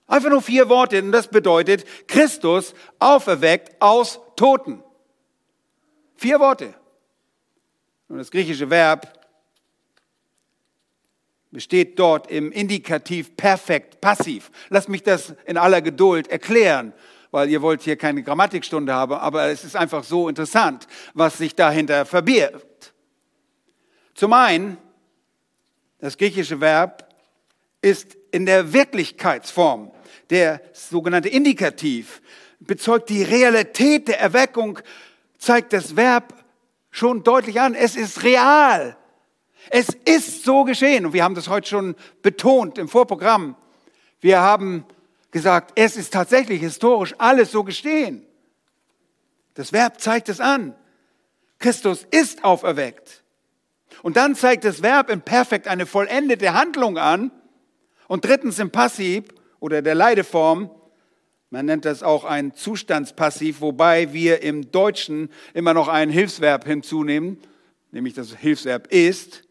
[0.08, 4.84] Einfach nur vier Worte und das bedeutet Christus auferweckt aus Toten.
[6.16, 6.74] Vier Worte.
[8.10, 9.20] Und das griechische Verb
[11.52, 14.52] besteht dort im Indikativ perfekt, passiv.
[14.70, 16.94] Lass mich das in aller Geduld erklären,
[17.32, 21.56] weil ihr wollt hier keine Grammatikstunde haben, aber es ist einfach so interessant, was sich
[21.56, 22.94] dahinter verbirgt.
[24.16, 24.78] Zum einen,
[26.00, 27.08] das griechische Verb
[27.84, 29.92] ist in der Wirklichkeitsform,
[30.30, 32.22] der sogenannte Indikativ,
[32.60, 34.80] bezeugt die Realität der Erweckung,
[35.38, 36.34] zeigt das Verb
[36.90, 37.76] schon deutlich an.
[37.76, 38.98] Es ist real.
[39.70, 41.06] Es ist so geschehen.
[41.06, 43.56] Und wir haben das heute schon betont im Vorprogramm.
[44.22, 44.86] Wir haben
[45.32, 48.26] gesagt, es ist tatsächlich historisch alles so geschehen.
[49.56, 50.76] Das Verb zeigt es an.
[51.60, 53.24] Christus ist auferweckt.
[54.02, 57.32] Und dann zeigt das Verb im Perfekt eine vollendete Handlung an.
[58.14, 59.24] Und drittens im Passiv
[59.60, 60.70] oder der Leideform,
[61.50, 67.40] man nennt das auch ein Zustandspassiv, wobei wir im Deutschen immer noch ein Hilfsverb hinzunehmen,
[67.90, 69.48] nämlich das Hilfsverb ist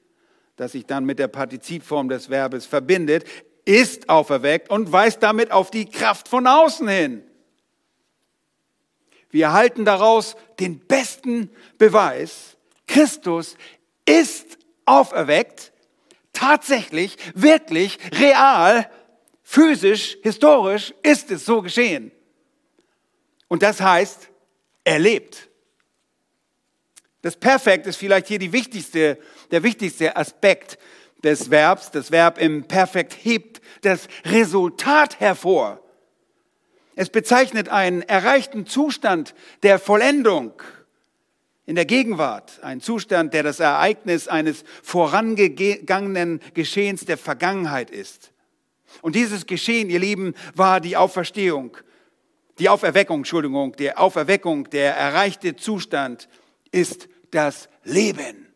[0.55, 3.25] das sich dann mit der Partizipform des Verbes verbindet,
[3.65, 7.25] ist auferweckt und weist damit auf die Kraft von außen hin.
[9.31, 13.57] Wir erhalten daraus den besten Beweis, Christus
[14.07, 15.72] ist auferweckt,
[16.43, 18.91] tatsächlich, wirklich, real,
[19.45, 22.11] physisch, historisch ist es so geschehen.
[23.47, 24.29] Und das heißt,
[24.83, 25.49] er lebt.
[27.21, 29.19] Das Perfekt ist vielleicht hier die wichtigste,
[29.53, 30.79] der wichtigste Aspekt
[31.23, 31.93] des Verbs.
[31.93, 35.81] Das Verb im Perfekt hebt das Resultat hervor.
[36.97, 40.61] Es bezeichnet einen erreichten Zustand der Vollendung
[41.65, 48.33] in der Gegenwart, ein Zustand, der das Ereignis eines vorangegangenen Geschehens der Vergangenheit ist.
[49.01, 51.77] Und dieses Geschehen, ihr Lieben, war die Auferstehung,
[52.59, 56.29] die Auferweckung, Entschuldigung, die Auferweckung, der erreichte Zustand
[56.71, 58.53] ist das Leben.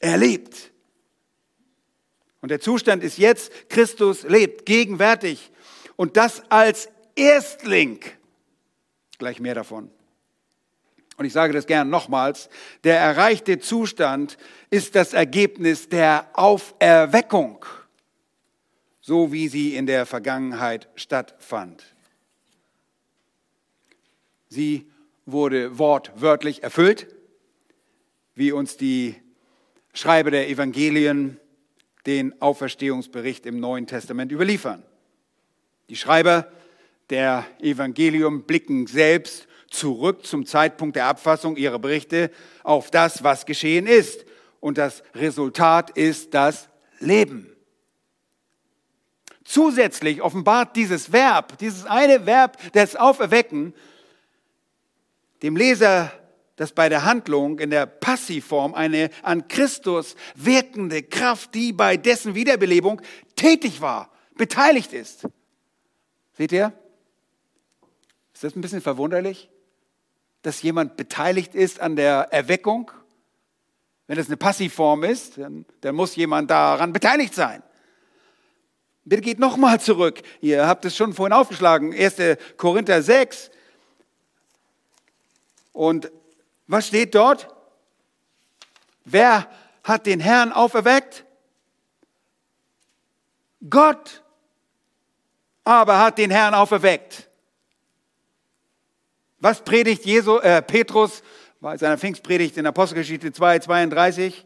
[0.00, 0.72] Er lebt.
[2.40, 5.50] Und der Zustand ist jetzt, Christus lebt, gegenwärtig.
[5.96, 8.00] Und das als Erstling.
[9.18, 9.90] Gleich mehr davon.
[11.18, 12.48] Und ich sage das gern nochmals,
[12.84, 14.38] der erreichte Zustand
[14.70, 17.66] ist das Ergebnis der Auferweckung,
[19.00, 21.84] so wie sie in der Vergangenheit stattfand.
[24.48, 24.88] Sie
[25.26, 27.08] wurde wortwörtlich erfüllt
[28.36, 29.16] wie uns die
[29.92, 31.40] Schreiber der Evangelien
[32.06, 34.84] den Auferstehungsbericht im Neuen Testament überliefern.
[35.88, 36.48] Die Schreiber
[37.10, 42.30] der Evangelium blicken selbst zurück zum Zeitpunkt der Abfassung ihrer Berichte
[42.62, 44.24] auf das, was geschehen ist.
[44.60, 46.68] Und das Resultat ist das
[46.98, 47.54] Leben.
[49.44, 53.74] Zusätzlich offenbart dieses Verb, dieses eine Verb des Auferwecken,
[55.42, 56.12] dem Leser
[56.58, 62.34] dass bei der Handlung in der Passivform eine an Christus wirkende Kraft, die bei dessen
[62.34, 63.00] Wiederbelebung
[63.36, 65.28] tätig war, beteiligt ist.
[66.36, 66.72] Seht ihr?
[68.38, 69.50] Ist das ein bisschen verwunderlich,
[70.42, 72.92] dass jemand beteiligt ist an der Erweckung?
[74.06, 77.64] Wenn das eine Passivform ist, dann, dann muss jemand daran beteiligt sein.
[79.04, 80.22] Bitte geht nochmal zurück.
[80.40, 82.38] Ihr habt es schon vorhin aufgeschlagen, 1.
[82.56, 83.50] Korinther 6.
[85.72, 86.12] Und
[86.68, 87.52] was steht dort?
[89.04, 89.50] Wer
[89.82, 91.24] hat den Herrn auferweckt?
[93.68, 94.22] Gott
[95.64, 97.27] aber hat den Herrn auferweckt.
[99.40, 101.22] Was predigt Jesu, äh, Petrus
[101.60, 104.44] bei seiner Pfingstpredigt in Apostelgeschichte 2, 32?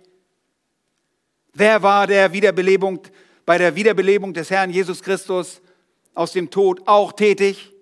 [1.55, 3.01] Wer war der Wiederbelebung,
[3.47, 5.63] bei der Wiederbelebung des Herrn Jesus Christus
[6.15, 7.73] aus dem Tod auch tätig?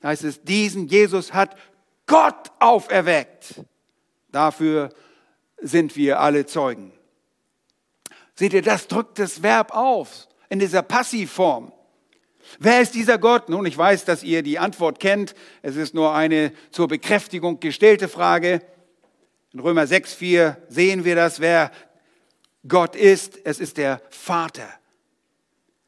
[0.00, 1.56] Da heißt es, diesen Jesus hat
[2.06, 3.62] Gott auferweckt.
[4.30, 4.90] Dafür
[5.56, 6.92] sind wir alle Zeugen.
[8.34, 11.72] Seht ihr, das drückt das Verb auf in dieser Passivform.
[12.58, 13.48] Wer ist dieser Gott?
[13.48, 15.34] Nun, ich weiß, dass ihr die Antwort kennt.
[15.62, 18.60] Es ist nur eine zur Bekräftigung gestellte Frage.
[19.52, 21.70] In Römer 6,4 sehen wir das, wer
[22.66, 23.38] Gott ist.
[23.44, 24.68] Es ist der Vater.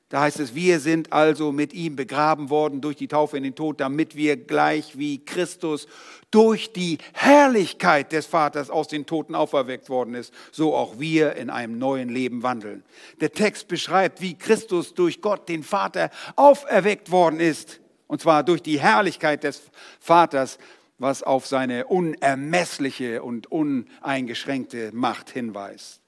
[0.09, 3.57] Da heißt es, wir sind also mit ihm begraben worden durch die Taufe in den
[3.57, 5.89] Tod, damit wir gleich wie Christus
[6.31, 11.51] durch die Herrlichkeit des Vaters aus den Toten auferweckt worden ist, so auch wir in
[11.51, 12.85] einem neuen Leben wandeln.
[13.21, 17.81] Der Text beschreibt, wie Christus durch Gott, den Vater, auferweckt worden ist.
[18.07, 19.63] Und zwar durch die Herrlichkeit des
[19.99, 20.59] Vaters,
[20.99, 26.01] was auf seine unermessliche und uneingeschränkte Macht hinweist.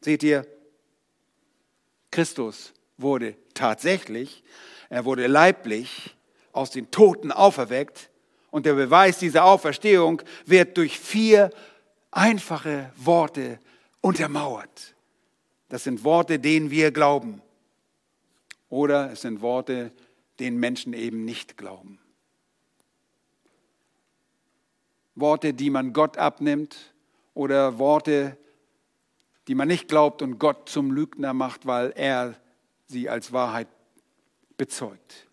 [0.00, 0.46] Seht ihr?
[2.10, 4.42] Christus wurde tatsächlich,
[4.88, 6.16] er wurde leiblich
[6.52, 8.10] aus den Toten auferweckt
[8.50, 11.50] und der Beweis dieser Auferstehung wird durch vier
[12.12, 13.58] einfache Worte
[14.00, 14.94] untermauert.
[15.68, 17.42] Das sind Worte, denen wir glauben.
[18.68, 19.90] Oder es sind Worte,
[20.38, 21.98] denen Menschen eben nicht glauben.
[25.14, 26.94] Worte, die man Gott abnimmt
[27.34, 28.36] oder Worte,
[29.48, 32.36] die man nicht glaubt und Gott zum Lügner macht, weil er
[32.94, 33.68] sie als Wahrheit
[34.56, 35.26] bezeugt.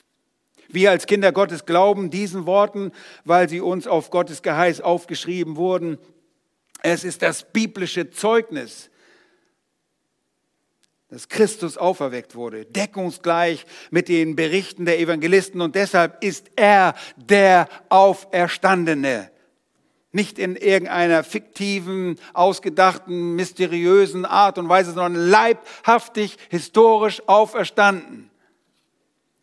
[0.68, 2.92] Wir als Kinder Gottes glauben diesen Worten,
[3.24, 5.98] weil sie uns auf Gottes Geheiß aufgeschrieben wurden.
[6.82, 8.90] Es ist das biblische Zeugnis,
[11.10, 17.68] dass Christus auferweckt wurde, deckungsgleich mit den Berichten der Evangelisten und deshalb ist er der
[17.90, 19.31] Auferstandene.
[20.12, 28.30] Nicht in irgendeiner fiktiven, ausgedachten, mysteriösen Art und Weise, sondern leibhaftig, historisch auferstanden.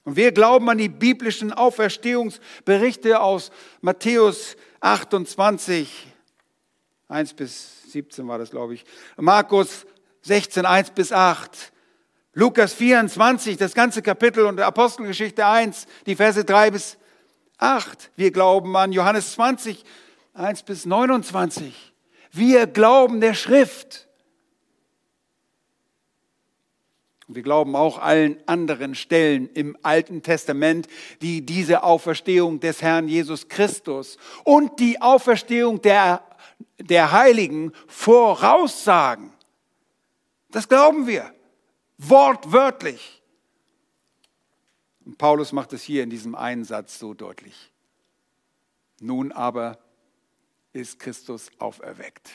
[0.05, 3.51] Und wir glauben an die biblischen Auferstehungsberichte aus
[3.81, 6.07] Matthäus 28,
[7.09, 8.85] 1 bis 17 war das, glaube ich,
[9.17, 9.87] Markus
[10.23, 11.73] 16, 1 bis 8,
[12.35, 16.99] Lukas 24, das ganze Kapitel und Apostelgeschichte 1, die Verse 3 bis
[17.59, 18.11] 8.
[18.17, 19.85] Wir glauben an Johannes 20,
[20.39, 21.75] 1 bis 29.
[22.31, 24.09] Wir glauben der Schrift.
[27.27, 30.87] Und wir glauben auch allen anderen Stellen im Alten Testament,
[31.21, 36.23] die diese Auferstehung des Herrn Jesus Christus und die Auferstehung der,
[36.79, 39.33] der Heiligen voraussagen.
[40.51, 41.35] Das glauben wir,
[41.99, 43.23] wortwörtlich.
[45.05, 47.73] Und Paulus macht es hier in diesem einen Satz so deutlich.
[49.01, 49.79] Nun aber
[50.73, 52.31] ist Christus auferweckt.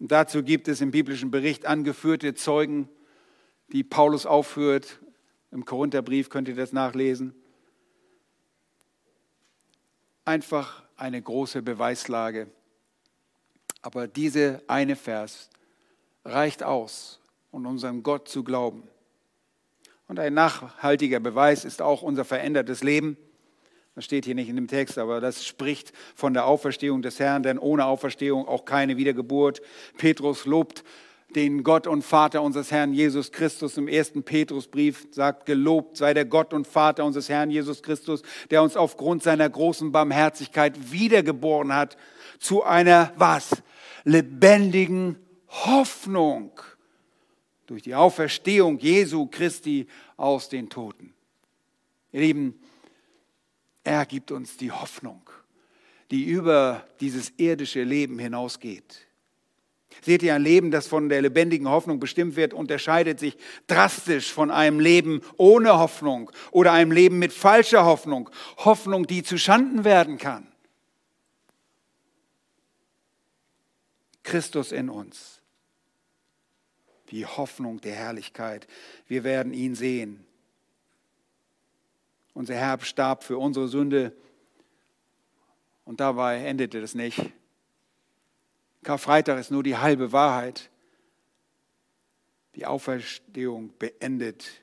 [0.00, 2.88] Und dazu gibt es im biblischen Bericht angeführte Zeugen,
[3.72, 5.00] die Paulus aufführt.
[5.50, 7.34] Im Korintherbrief könnt ihr das nachlesen.
[10.24, 12.50] Einfach eine große Beweislage.
[13.82, 15.50] Aber diese eine Vers
[16.24, 17.20] reicht aus,
[17.50, 18.82] um unserem Gott zu glauben.
[20.08, 23.18] Und ein nachhaltiger Beweis ist auch unser verändertes Leben.
[23.94, 27.42] Das steht hier nicht in dem Text, aber das spricht von der Auferstehung des Herrn,
[27.42, 29.60] denn ohne Auferstehung auch keine Wiedergeburt.
[29.98, 30.82] Petrus lobt
[31.34, 36.24] den Gott und Vater unseres Herrn Jesus Christus im ersten Petrusbrief sagt, gelobt sei der
[36.24, 41.98] Gott und Vater unseres Herrn Jesus Christus, der uns aufgrund seiner großen Barmherzigkeit wiedergeboren hat
[42.38, 43.62] zu einer was?
[44.04, 45.16] Lebendigen
[45.48, 46.52] Hoffnung
[47.68, 51.12] durch die Auferstehung Jesu Christi aus den Toten.
[52.12, 52.58] Ihr Lieben,
[53.84, 55.22] er gibt uns die Hoffnung,
[56.10, 59.06] die über dieses irdische Leben hinausgeht.
[60.00, 64.50] Seht ihr, ein Leben, das von der lebendigen Hoffnung bestimmt wird, unterscheidet sich drastisch von
[64.50, 68.30] einem Leben ohne Hoffnung oder einem Leben mit falscher Hoffnung.
[68.58, 70.46] Hoffnung, die zu Schanden werden kann.
[74.22, 75.37] Christus in uns.
[77.10, 78.66] Die Hoffnung der Herrlichkeit.
[79.06, 80.24] Wir werden ihn sehen.
[82.34, 84.12] Unser Herr starb für unsere Sünde
[85.84, 87.32] und dabei endete das nicht.
[88.82, 90.70] Karfreitag ist nur die halbe Wahrheit.
[92.54, 94.62] Die Auferstehung beendet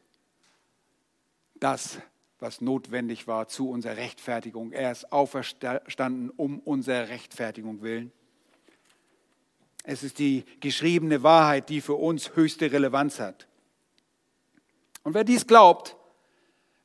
[1.56, 2.00] das,
[2.39, 4.72] was notwendig war zu unserer Rechtfertigung.
[4.72, 8.12] Er ist auferstanden um unserer Rechtfertigung willen.
[9.88, 13.48] Es ist die geschriebene Wahrheit, die für uns höchste Relevanz hat.
[15.04, 15.96] Und wer dies glaubt,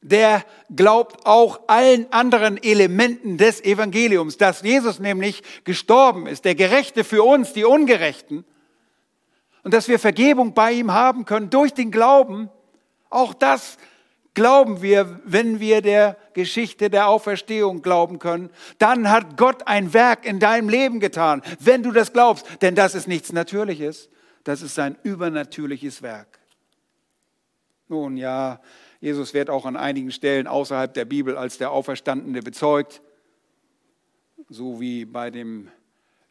[0.03, 0.45] der
[0.75, 7.23] glaubt auch allen anderen Elementen des Evangeliums, dass Jesus nämlich gestorben ist, der Gerechte für
[7.23, 8.45] uns, die Ungerechten,
[9.63, 12.51] und dass wir Vergebung bei ihm haben können durch den Glauben.
[13.11, 13.77] Auch das
[14.41, 18.49] glauben wir, wenn wir der Geschichte der Auferstehung glauben können.
[18.79, 22.47] Dann hat Gott ein Werk in deinem Leben getan, wenn du das glaubst.
[22.63, 24.09] Denn das ist nichts Natürliches,
[24.45, 26.39] das ist sein übernatürliches Werk.
[27.89, 28.63] Nun ja,
[28.99, 33.03] Jesus wird auch an einigen Stellen außerhalb der Bibel als der Auferstandene bezeugt,
[34.49, 35.69] so wie bei dem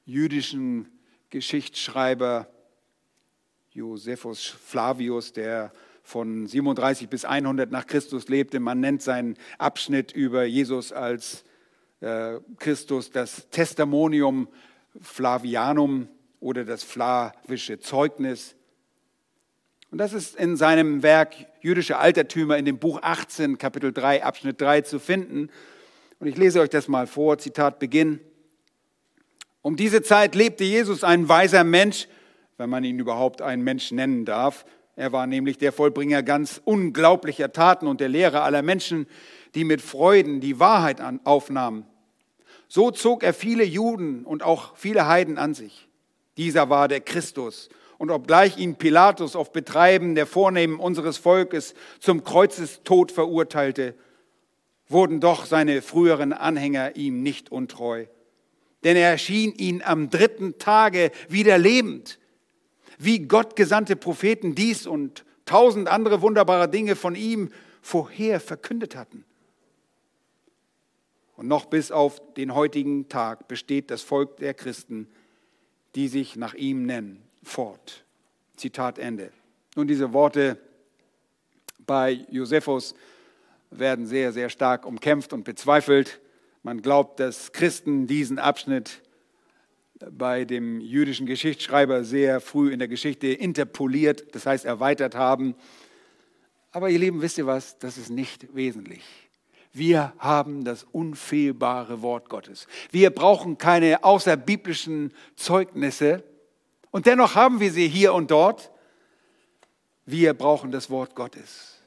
[0.05, 0.89] jüdischen
[1.29, 2.47] Geschichtsschreiber
[3.69, 5.71] Josephus Flavius, der
[6.09, 8.59] von 37 bis 100 nach Christus lebte.
[8.59, 11.43] Man nennt seinen Abschnitt über Jesus als
[12.01, 14.47] äh, Christus das Testimonium
[14.99, 16.07] Flavianum
[16.39, 18.55] oder das flavische Zeugnis.
[19.91, 24.59] Und das ist in seinem Werk Jüdische Altertümer in dem Buch 18, Kapitel 3, Abschnitt
[24.59, 25.49] 3 zu finden.
[26.17, 28.19] Und ich lese euch das mal vor, Zitat Beginn.
[29.61, 32.07] Um diese Zeit lebte Jesus ein weiser Mensch,
[32.57, 34.65] wenn man ihn überhaupt einen Mensch nennen darf.
[34.99, 39.07] Er war nämlich der Vollbringer ganz unglaublicher Taten und der Lehrer aller Menschen,
[39.55, 41.85] die mit Freuden die Wahrheit aufnahmen.
[42.67, 45.87] So zog er viele Juden und auch viele Heiden an sich.
[46.35, 47.69] Dieser war der Christus.
[47.97, 53.95] Und obgleich ihn Pilatus auf Betreiben der Vornehmen unseres Volkes zum Kreuzestod verurteilte,
[54.89, 58.03] wurden doch seine früheren Anhänger ihm nicht untreu.
[58.83, 62.18] Denn er erschien ihnen am dritten Tage wieder lebend,
[62.99, 67.49] wie Gott gesandte Propheten dies und tausend andere wunderbare Dinge von ihm
[67.81, 69.23] vorher verkündet hatten.
[71.35, 75.07] Und noch bis auf den heutigen Tag besteht das Volk der Christen,
[75.95, 78.03] die sich nach ihm nennen, fort.
[78.57, 79.31] Zitat Ende.
[79.75, 80.57] Nun, diese Worte
[81.87, 82.93] bei Josephus
[83.71, 86.19] werden sehr, sehr stark umkämpft und bezweifelt.
[86.63, 89.01] Man glaubt, dass Christen diesen Abschnitt
[90.11, 95.55] bei dem jüdischen Geschichtsschreiber sehr früh in der Geschichte interpoliert, das heißt erweitert haben.
[96.71, 97.79] Aber ihr Lieben, wisst ihr was?
[97.79, 99.03] Das ist nicht wesentlich.
[99.71, 102.67] Wir haben das unfehlbare Wort Gottes.
[102.91, 106.23] Wir brauchen keine außerbiblischen Zeugnisse
[106.91, 108.71] und dennoch haben wir sie hier und dort.
[110.05, 111.78] Wir brauchen das Wort Gottes.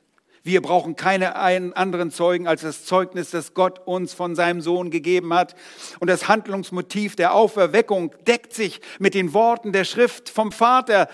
[0.45, 5.32] Wir brauchen keine anderen Zeugen als das Zeugnis, das Gott uns von seinem Sohn gegeben
[5.32, 5.55] hat.
[6.01, 11.09] Und das Handlungsmotiv der Auferweckung deckt sich mit den Worten der Schrift vom Vater,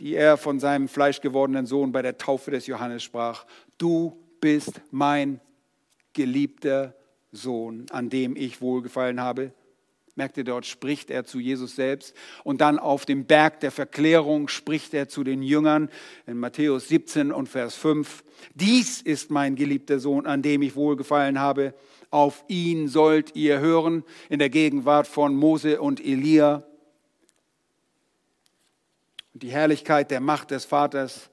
[0.00, 3.46] die er von seinem fleischgewordenen Sohn bei der Taufe des Johannes sprach.
[3.78, 5.40] Du bist mein
[6.12, 6.94] geliebter
[7.30, 9.52] Sohn, an dem ich wohlgefallen habe.
[10.16, 12.14] Merkt ihr, dort spricht er zu Jesus selbst.
[12.44, 15.90] Und dann auf dem Berg der Verklärung spricht er zu den Jüngern
[16.26, 18.22] in Matthäus 17 und Vers 5.
[18.54, 21.74] Dies ist mein geliebter Sohn, an dem ich wohlgefallen habe.
[22.10, 26.62] Auf ihn sollt ihr hören in der Gegenwart von Mose und Elia.
[29.32, 31.28] Und die Herrlichkeit der Macht des Vaters,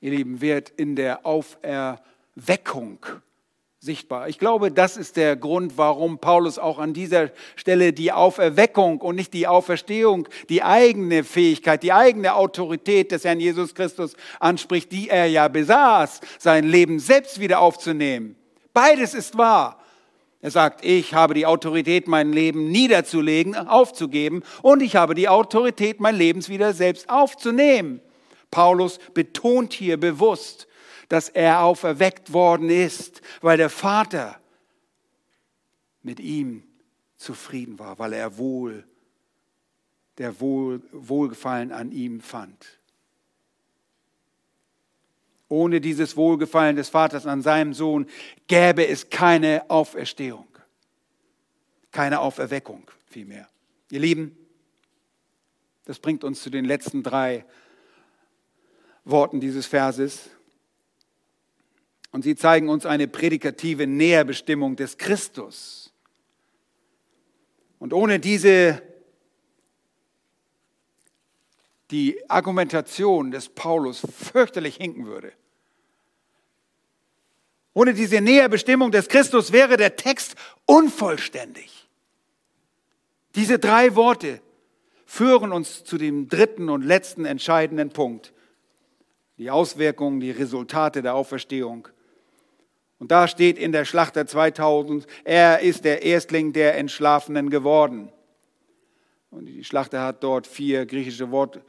[0.00, 3.04] ihr Lieben, wird in der Auferweckung
[3.84, 4.28] sichtbar.
[4.28, 9.16] Ich glaube, das ist der Grund, warum Paulus auch an dieser Stelle die Auferweckung und
[9.16, 15.10] nicht die Auferstehung, die eigene Fähigkeit, die eigene Autorität des Herrn Jesus Christus anspricht, die
[15.10, 18.36] er ja besaß, sein Leben selbst wieder aufzunehmen.
[18.72, 19.78] Beides ist wahr.
[20.40, 26.00] Er sagt, ich habe die Autorität, mein Leben niederzulegen, aufzugeben und ich habe die Autorität,
[26.00, 28.00] mein Leben wieder selbst aufzunehmen.
[28.50, 30.68] Paulus betont hier bewusst,
[31.14, 34.40] dass er auferweckt worden ist, weil der Vater
[36.02, 36.64] mit ihm
[37.16, 38.84] zufrieden war, weil er wohl,
[40.18, 42.80] der wohl, Wohlgefallen an ihm fand.
[45.48, 48.08] Ohne dieses Wohlgefallen des Vaters an seinem Sohn
[48.48, 50.48] gäbe es keine Auferstehung,
[51.92, 53.48] keine Auferweckung vielmehr.
[53.92, 54.36] Ihr Lieben,
[55.84, 57.44] das bringt uns zu den letzten drei
[59.04, 60.30] Worten dieses Verses.
[62.14, 65.92] Und sie zeigen uns eine prädikative Näherbestimmung des Christus.
[67.80, 68.80] Und ohne diese,
[71.90, 75.32] die Argumentation des Paulus fürchterlich hinken würde.
[77.72, 80.36] Ohne diese Näherbestimmung des Christus wäre der Text
[80.66, 81.88] unvollständig.
[83.34, 84.40] Diese drei Worte
[85.04, 88.32] führen uns zu dem dritten und letzten entscheidenden Punkt.
[89.36, 91.88] Die Auswirkungen, die Resultate der Auferstehung.
[92.98, 98.12] Und da steht in der Schlachter 2000, er ist der Erstling der Entschlafenen geworden.
[99.30, 101.60] Und die Schlachter hat dort vier griechische Wort,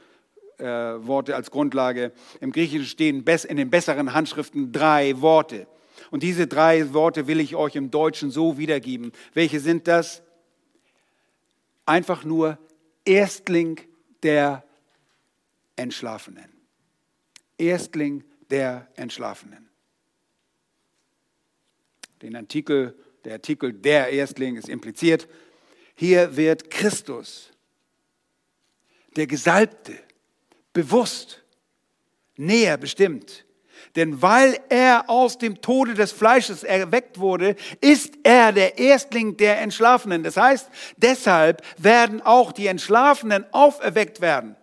[0.58, 2.12] äh, Worte als Grundlage.
[2.40, 5.66] Im Griechischen stehen in den besseren Handschriften drei Worte.
[6.10, 9.10] Und diese drei Worte will ich euch im Deutschen so wiedergeben.
[9.34, 10.22] Welche sind das?
[11.84, 12.58] Einfach nur
[13.04, 13.80] Erstling
[14.22, 14.64] der
[15.74, 16.50] Entschlafenen.
[17.58, 19.65] Erstling der Entschlafenen
[22.22, 25.28] den Artikel, der Artikel der Erstling ist impliziert.
[25.94, 27.50] Hier wird Christus,
[29.16, 29.94] der Gesalbte,
[30.72, 31.42] bewusst
[32.36, 33.44] näher bestimmt.
[33.94, 39.60] Denn weil er aus dem Tode des Fleisches erweckt wurde, ist er der Erstling der
[39.60, 40.22] Entschlafenen.
[40.22, 44.56] Das heißt, deshalb werden auch die Entschlafenen auferweckt werden.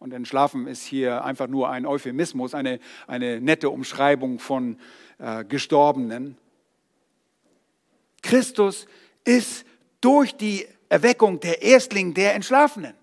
[0.00, 4.76] Und entschlafen ist hier einfach nur ein Euphemismus, eine, eine nette Umschreibung von
[5.18, 6.36] äh, Gestorbenen.
[8.32, 8.86] Christus
[9.24, 9.66] ist
[10.00, 12.94] durch die Erweckung der Erstling der Entschlafenen.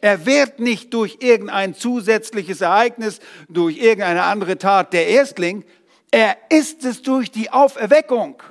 [0.00, 5.64] Er wird nicht durch irgendein zusätzliches Ereignis, durch irgendeine andere Tat der Erstling,
[6.10, 8.42] er ist es durch die Auferweckung.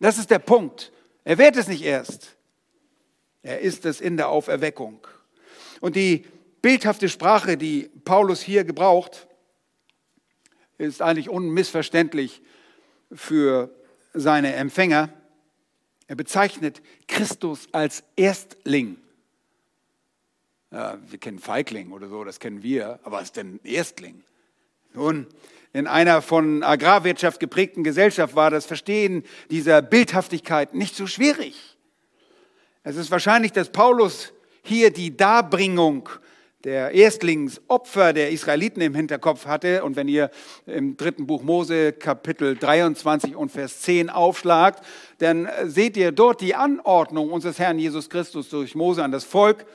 [0.00, 0.90] Das ist der Punkt.
[1.24, 2.36] Er wird es nicht erst.
[3.42, 5.06] Er ist es in der Auferweckung.
[5.82, 6.24] Und die
[6.62, 9.26] bildhafte Sprache, die Paulus hier gebraucht,
[10.78, 12.40] ist eigentlich unmissverständlich
[13.14, 13.74] für
[14.12, 15.10] seine Empfänger.
[16.06, 18.98] Er bezeichnet Christus als Erstling.
[20.70, 24.22] Ja, wir kennen Feigling oder so, das kennen wir, aber was ist denn Erstling?
[24.92, 25.26] Nun,
[25.72, 31.76] in einer von Agrarwirtschaft geprägten Gesellschaft war das Verstehen dieser Bildhaftigkeit nicht so schwierig.
[32.82, 36.08] Es ist wahrscheinlich, dass Paulus hier die Darbringung
[36.64, 39.84] der Erstlingsopfer der Israeliten im Hinterkopf hatte.
[39.84, 40.30] Und wenn ihr
[40.66, 44.84] im dritten Buch Mose Kapitel 23 und Vers 10 aufschlagt,
[45.18, 49.66] dann seht ihr dort die Anordnung unseres Herrn Jesus Christus durch Mose an das Volk.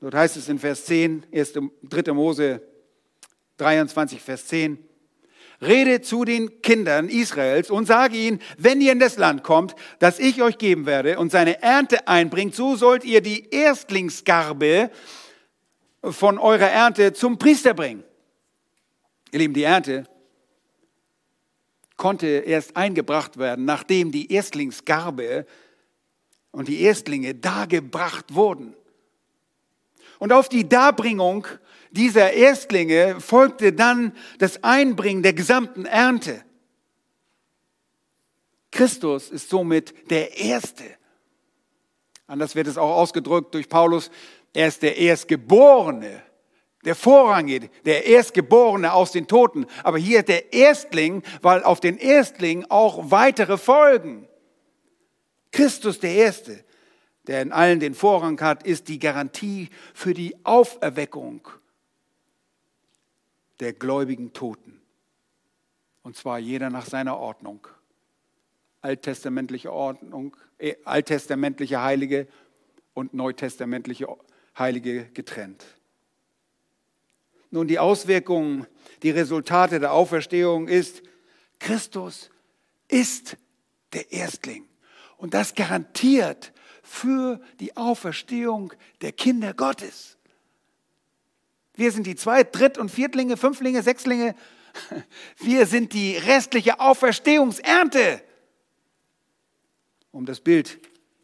[0.00, 1.52] Dort heißt es in Vers 10, 1.
[1.82, 2.12] 3.
[2.12, 2.62] Mose
[3.58, 4.78] 23, Vers 10.
[5.62, 10.18] Rede zu den Kindern Israels und sage ihnen, wenn ihr in das Land kommt, das
[10.18, 14.90] ich euch geben werde und seine Ernte einbringt, so sollt ihr die Erstlingsgarbe
[16.12, 18.04] von eurer Ernte zum Priester bringen.
[19.32, 20.04] Ihr Lieben, die Ernte
[21.96, 25.46] konnte erst eingebracht werden, nachdem die Erstlingsgarbe
[26.50, 28.74] und die Erstlinge dargebracht wurden.
[30.18, 31.46] Und auf die Darbringung
[31.90, 36.42] dieser Erstlinge folgte dann das Einbringen der gesamten Ernte.
[38.70, 40.84] Christus ist somit der Erste.
[42.26, 44.10] Anders wird es auch ausgedrückt durch Paulus,
[44.56, 46.22] er ist der Erstgeborene,
[46.82, 49.66] der Vorrangige, der Erstgeborene aus den Toten.
[49.82, 54.26] Aber hier der Erstling, weil auf den Erstling auch weitere folgen.
[55.52, 56.64] Christus der Erste,
[57.26, 61.46] der in allen den Vorrang hat, ist die Garantie für die Auferweckung
[63.60, 64.80] der gläubigen Toten.
[66.02, 67.68] Und zwar jeder nach seiner Ordnung.
[68.80, 72.26] Alttestamentliche Ordnung, äh, alttestamentliche Heilige
[72.94, 74.08] und neutestamentliche
[74.58, 75.64] Heilige getrennt.
[77.50, 78.66] Nun, die Auswirkungen,
[79.02, 81.02] die Resultate der Auferstehung ist,
[81.58, 82.30] Christus
[82.88, 83.36] ist
[83.92, 84.66] der Erstling.
[85.16, 86.52] Und das garantiert
[86.82, 90.16] für die Auferstehung der Kinder Gottes.
[91.74, 94.34] Wir sind die Zweit-, Dritt- und Viertlinge, Fünflinge, Sechslinge.
[95.38, 98.22] Wir sind die restliche Auferstehungsernte.
[100.10, 100.78] Um das Bild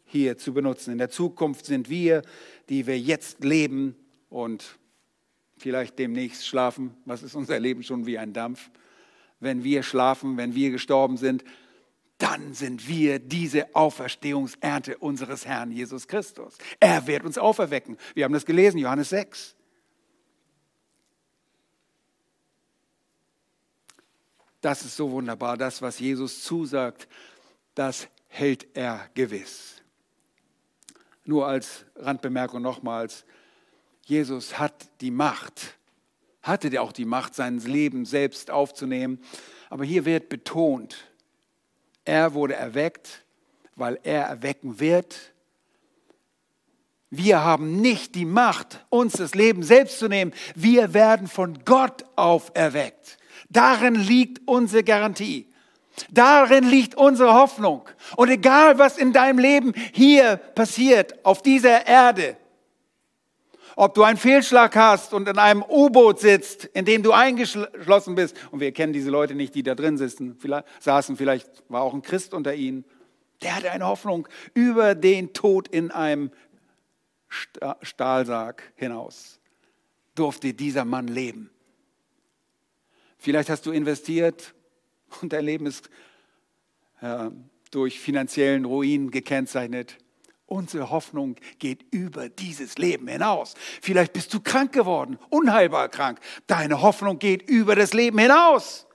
[0.05, 0.91] hier zu benutzen.
[0.91, 2.21] In der Zukunft sind wir,
[2.69, 3.95] die wir jetzt leben
[4.29, 4.77] und
[5.57, 6.95] vielleicht demnächst schlafen.
[7.05, 8.69] Was ist unser Leben schon wie ein Dampf?
[9.39, 11.43] Wenn wir schlafen, wenn wir gestorben sind,
[12.17, 16.57] dann sind wir diese Auferstehungsernte unseres Herrn Jesus Christus.
[16.79, 17.97] Er wird uns auferwecken.
[18.13, 19.55] Wir haben das gelesen, Johannes 6.
[24.61, 25.57] Das ist so wunderbar.
[25.57, 27.09] Das, was Jesus zusagt,
[27.75, 29.82] das hält er gewiss.
[31.25, 33.25] Nur als Randbemerkung nochmals,
[34.05, 35.77] Jesus hat die Macht,
[36.41, 39.23] hatte auch die Macht, sein Leben selbst aufzunehmen.
[39.69, 40.97] Aber hier wird betont,
[42.05, 43.23] er wurde erweckt,
[43.75, 45.33] weil er erwecken wird.
[47.09, 50.33] Wir haben nicht die Macht, uns das Leben selbst zu nehmen.
[50.55, 53.17] Wir werden von Gott auferweckt.
[53.49, 55.52] Darin liegt unsere Garantie.
[56.11, 57.87] Darin liegt unsere Hoffnung.
[58.15, 62.37] Und egal, was in deinem Leben hier passiert, auf dieser Erde,
[63.75, 68.35] ob du einen Fehlschlag hast und in einem U-Boot sitzt, in dem du eingeschlossen bist,
[68.51, 71.93] und wir kennen diese Leute nicht, die da drin sitzen, vielleicht, saßen, vielleicht war auch
[71.93, 72.85] ein Christ unter ihnen,
[73.41, 76.31] der hatte eine Hoffnung über den Tod in einem
[77.81, 79.39] Stahlsarg hinaus.
[80.15, 81.49] Durfte dieser Mann leben.
[83.17, 84.53] Vielleicht hast du investiert
[85.21, 85.89] und dein Leben ist
[87.01, 87.29] äh,
[87.71, 89.97] durch finanziellen Ruin gekennzeichnet.
[90.45, 93.55] Unsere Hoffnung geht über dieses Leben hinaus.
[93.81, 96.19] Vielleicht bist du krank geworden, unheilbar krank.
[96.47, 98.85] Deine Hoffnung geht über das Leben hinaus.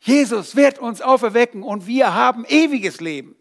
[0.00, 3.34] Jesus wird uns auferwecken und wir haben ewiges Leben.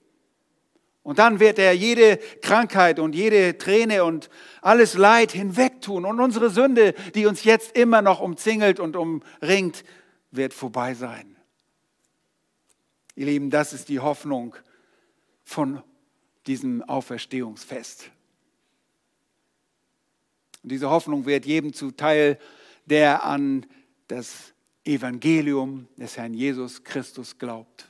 [1.03, 4.29] Und dann wird er jede Krankheit und jede Träne und
[4.61, 6.03] alles Leid hinwegtun.
[6.03, 9.85] Und unsere Sünde, die uns jetzt immer noch umzingelt und umringt,
[10.31, 11.35] wird vorbei sein.
[13.15, 14.55] Ihr Lieben, das ist die Hoffnung
[15.43, 15.81] von
[16.45, 18.11] diesem Auferstehungsfest.
[20.63, 22.39] Und diese Hoffnung wird jedem zuteil,
[22.85, 23.65] der an
[24.07, 24.53] das
[24.83, 27.86] Evangelium des Herrn Jesus Christus glaubt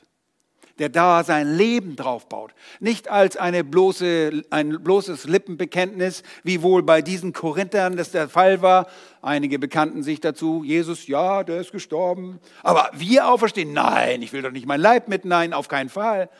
[0.78, 2.54] der da sein Leben drauf baut.
[2.80, 8.62] Nicht als eine bloße, ein bloßes Lippenbekenntnis, wie wohl bei diesen Korinthern das der Fall
[8.62, 8.86] war.
[9.22, 12.38] Einige bekannten sich dazu, Jesus, ja, der ist gestorben.
[12.62, 16.30] Aber wir auferstehen, nein, ich will doch nicht mein Leib mit, nein, auf keinen Fall.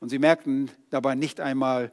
[0.00, 1.92] Und sie merkten dabei nicht einmal,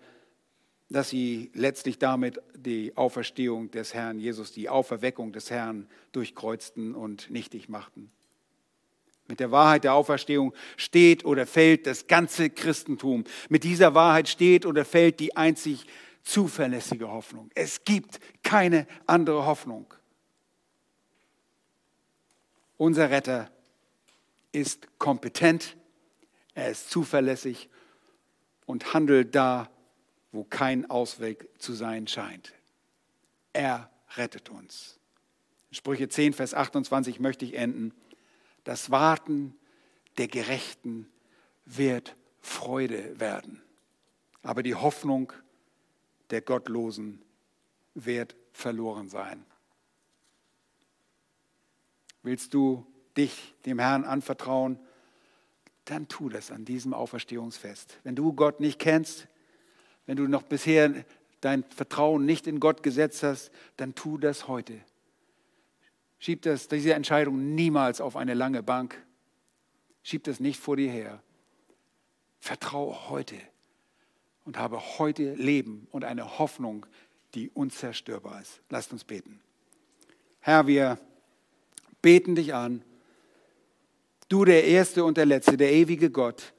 [0.90, 7.30] dass sie letztlich damit die Auferstehung des Herrn Jesus, die Auferweckung des Herrn durchkreuzten und
[7.32, 8.12] nichtig machten.
[9.28, 13.24] Mit der Wahrheit der Auferstehung steht oder fällt das ganze Christentum.
[13.50, 15.86] Mit dieser Wahrheit steht oder fällt die einzig
[16.24, 17.50] zuverlässige Hoffnung.
[17.56, 19.94] Es gibt keine andere Hoffnung.
[22.78, 23.50] Unser Retter
[24.52, 25.78] ist kompetent,
[26.54, 27.70] er ist zuverlässig
[28.66, 29.70] und handelt da,
[30.32, 32.54] wo kein Ausweg zu sein scheint.
[33.54, 35.00] Er rettet uns.
[35.72, 37.94] Sprüche 10, Vers 28 möchte ich enden.
[38.64, 39.56] Das Warten
[40.18, 41.10] der Gerechten
[41.66, 43.62] wird Freude werden.
[44.42, 45.32] Aber die Hoffnung
[46.30, 47.22] der Gottlosen
[47.94, 49.46] wird verloren sein.
[52.22, 52.86] Willst du
[53.18, 54.80] dich dem Herrn anvertrauen,
[55.86, 58.00] dann tu das an diesem Auferstehungsfest.
[58.04, 59.28] Wenn du Gott nicht kennst,
[60.06, 61.06] wenn du noch bisher
[61.42, 64.80] dein Vertrauen nicht in Gott gesetzt hast, dann tu das heute.
[66.24, 68.96] Schieb das, diese Entscheidung niemals auf eine lange Bank.
[70.04, 71.22] Schieb das nicht vor dir her.
[72.40, 73.36] Vertraue heute
[74.46, 76.86] und habe heute Leben und eine Hoffnung,
[77.34, 78.62] die unzerstörbar ist.
[78.70, 79.42] Lasst uns beten.
[80.40, 80.98] Herr, wir
[82.02, 82.86] beten dich an.
[84.30, 86.54] Du, der Erste und der Letzte, der ewige Gott,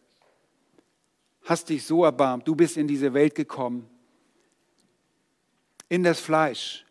[1.45, 2.47] hast dich so erbarmt.
[2.47, 3.89] Du bist in diese Welt gekommen,
[5.89, 6.84] in das Fleisch,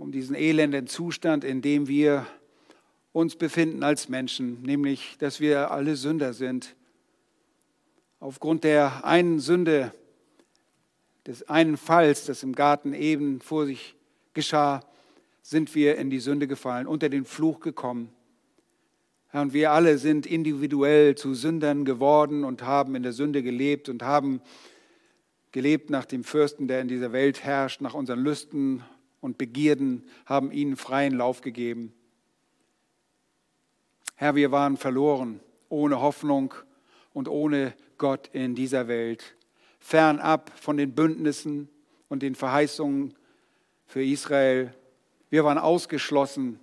[0.00, 2.26] um diesen elenden Zustand, in dem wir
[3.12, 6.74] uns befinden als Menschen, nämlich dass wir alle Sünder sind.
[8.18, 9.92] Aufgrund der einen Sünde,
[11.26, 13.94] des einen Falls, das im Garten eben vor sich
[14.32, 14.80] geschah,
[15.42, 18.10] sind wir in die Sünde gefallen, unter den Fluch gekommen.
[19.28, 23.90] Herr, und wir alle sind individuell zu Sündern geworden und haben in der Sünde gelebt
[23.90, 24.40] und haben
[25.52, 28.82] gelebt nach dem Fürsten, der in dieser Welt herrscht, nach unseren Lüsten
[29.20, 31.92] und Begierden haben ihnen freien Lauf gegeben.
[34.16, 36.54] Herr, wir waren verloren, ohne Hoffnung
[37.12, 39.36] und ohne Gott in dieser Welt,
[39.78, 41.68] fernab von den Bündnissen
[42.08, 43.14] und den Verheißungen
[43.86, 44.74] für Israel.
[45.30, 46.60] Wir waren ausgeschlossen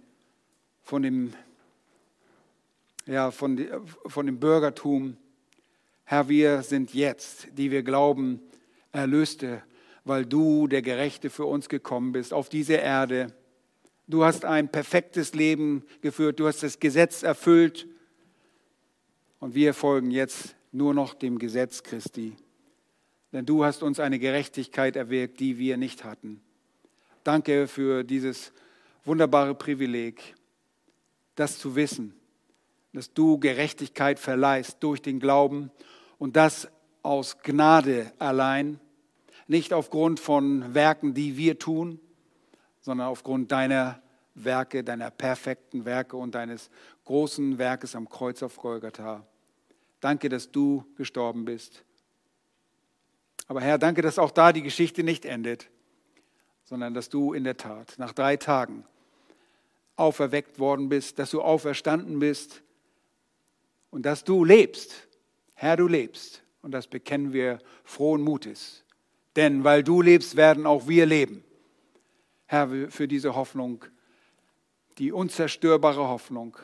[0.81, 1.33] von dem,
[3.05, 3.65] ja, von,
[4.05, 5.17] von dem Bürgertum.
[6.05, 8.41] Herr, wir sind jetzt, die wir glauben,
[8.91, 9.61] Erlöste
[10.07, 13.33] weil du, der Gerechte, für uns gekommen bist auf diese Erde.
[14.07, 17.87] Du hast ein perfektes Leben geführt, du hast das Gesetz erfüllt
[19.39, 22.35] und wir folgen jetzt nur noch dem Gesetz Christi.
[23.33, 26.41] Denn du hast uns eine Gerechtigkeit erwirkt, die wir nicht hatten.
[27.25, 28.53] Danke für dieses
[29.03, 30.35] wunderbare Privileg,
[31.35, 32.13] das zu wissen,
[32.93, 35.69] dass du Gerechtigkeit verleihst durch den Glauben
[36.17, 36.69] und das
[37.03, 38.79] aus Gnade allein
[39.47, 41.99] nicht aufgrund von Werken, die wir tun,
[42.81, 44.01] sondern aufgrund deiner
[44.35, 46.69] Werke, deiner perfekten Werke und deines
[47.05, 49.25] großen Werkes am Kreuz auf Golgatha.
[49.99, 51.83] Danke, dass du gestorben bist.
[53.47, 55.69] Aber Herr, danke, dass auch da die Geschichte nicht endet,
[56.65, 58.85] sondern dass du in der Tat nach drei Tagen
[59.95, 62.61] auferweckt worden bist, dass du auferstanden bist
[63.89, 65.07] und dass du lebst.
[65.55, 66.43] Herr, du lebst.
[66.61, 68.83] Und das bekennen wir frohen Mutes.
[69.37, 71.43] Denn weil du lebst, werden auch wir leben.
[72.47, 73.85] Herr, für diese Hoffnung,
[74.97, 76.57] die unzerstörbare Hoffnung,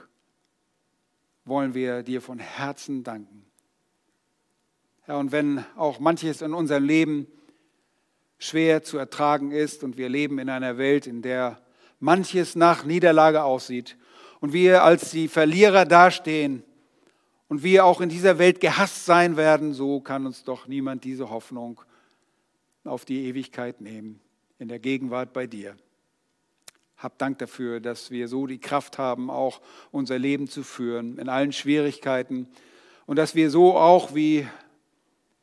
[1.45, 3.45] wollen wir dir von Herzen danken.
[5.01, 7.27] Herr, und wenn auch manches in unserem Leben
[8.39, 11.61] schwer zu ertragen ist und wir leben in einer Welt, in der
[11.99, 13.97] manches nach Niederlage aussieht
[14.39, 16.63] und wir als die Verlierer dastehen
[17.49, 21.29] und wir auch in dieser Welt gehasst sein werden, so kann uns doch niemand diese
[21.29, 21.79] Hoffnung
[22.83, 24.19] auf die Ewigkeit nehmen,
[24.59, 25.75] in der Gegenwart bei dir.
[26.97, 29.61] Hab Dank dafür, dass wir so die Kraft haben, auch
[29.91, 32.47] unser Leben zu führen, in allen Schwierigkeiten.
[33.05, 34.47] Und dass wir so auch, wie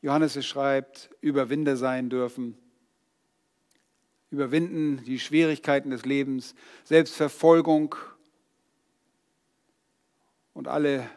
[0.01, 2.57] Johannes es schreibt, Überwinder sein dürfen.
[4.31, 7.95] Überwinden die Schwierigkeiten des Lebens, Selbstverfolgung
[10.53, 11.07] und alle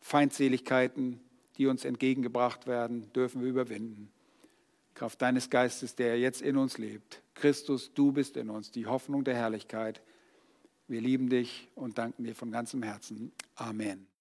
[0.00, 1.20] Feindseligkeiten,
[1.56, 4.12] die uns entgegengebracht werden, dürfen wir überwinden.
[5.02, 7.22] Kraft deines Geistes, der jetzt in uns lebt.
[7.34, 10.00] Christus, du bist in uns, die Hoffnung der Herrlichkeit.
[10.86, 13.32] Wir lieben dich und danken dir von ganzem Herzen.
[13.56, 14.11] Amen.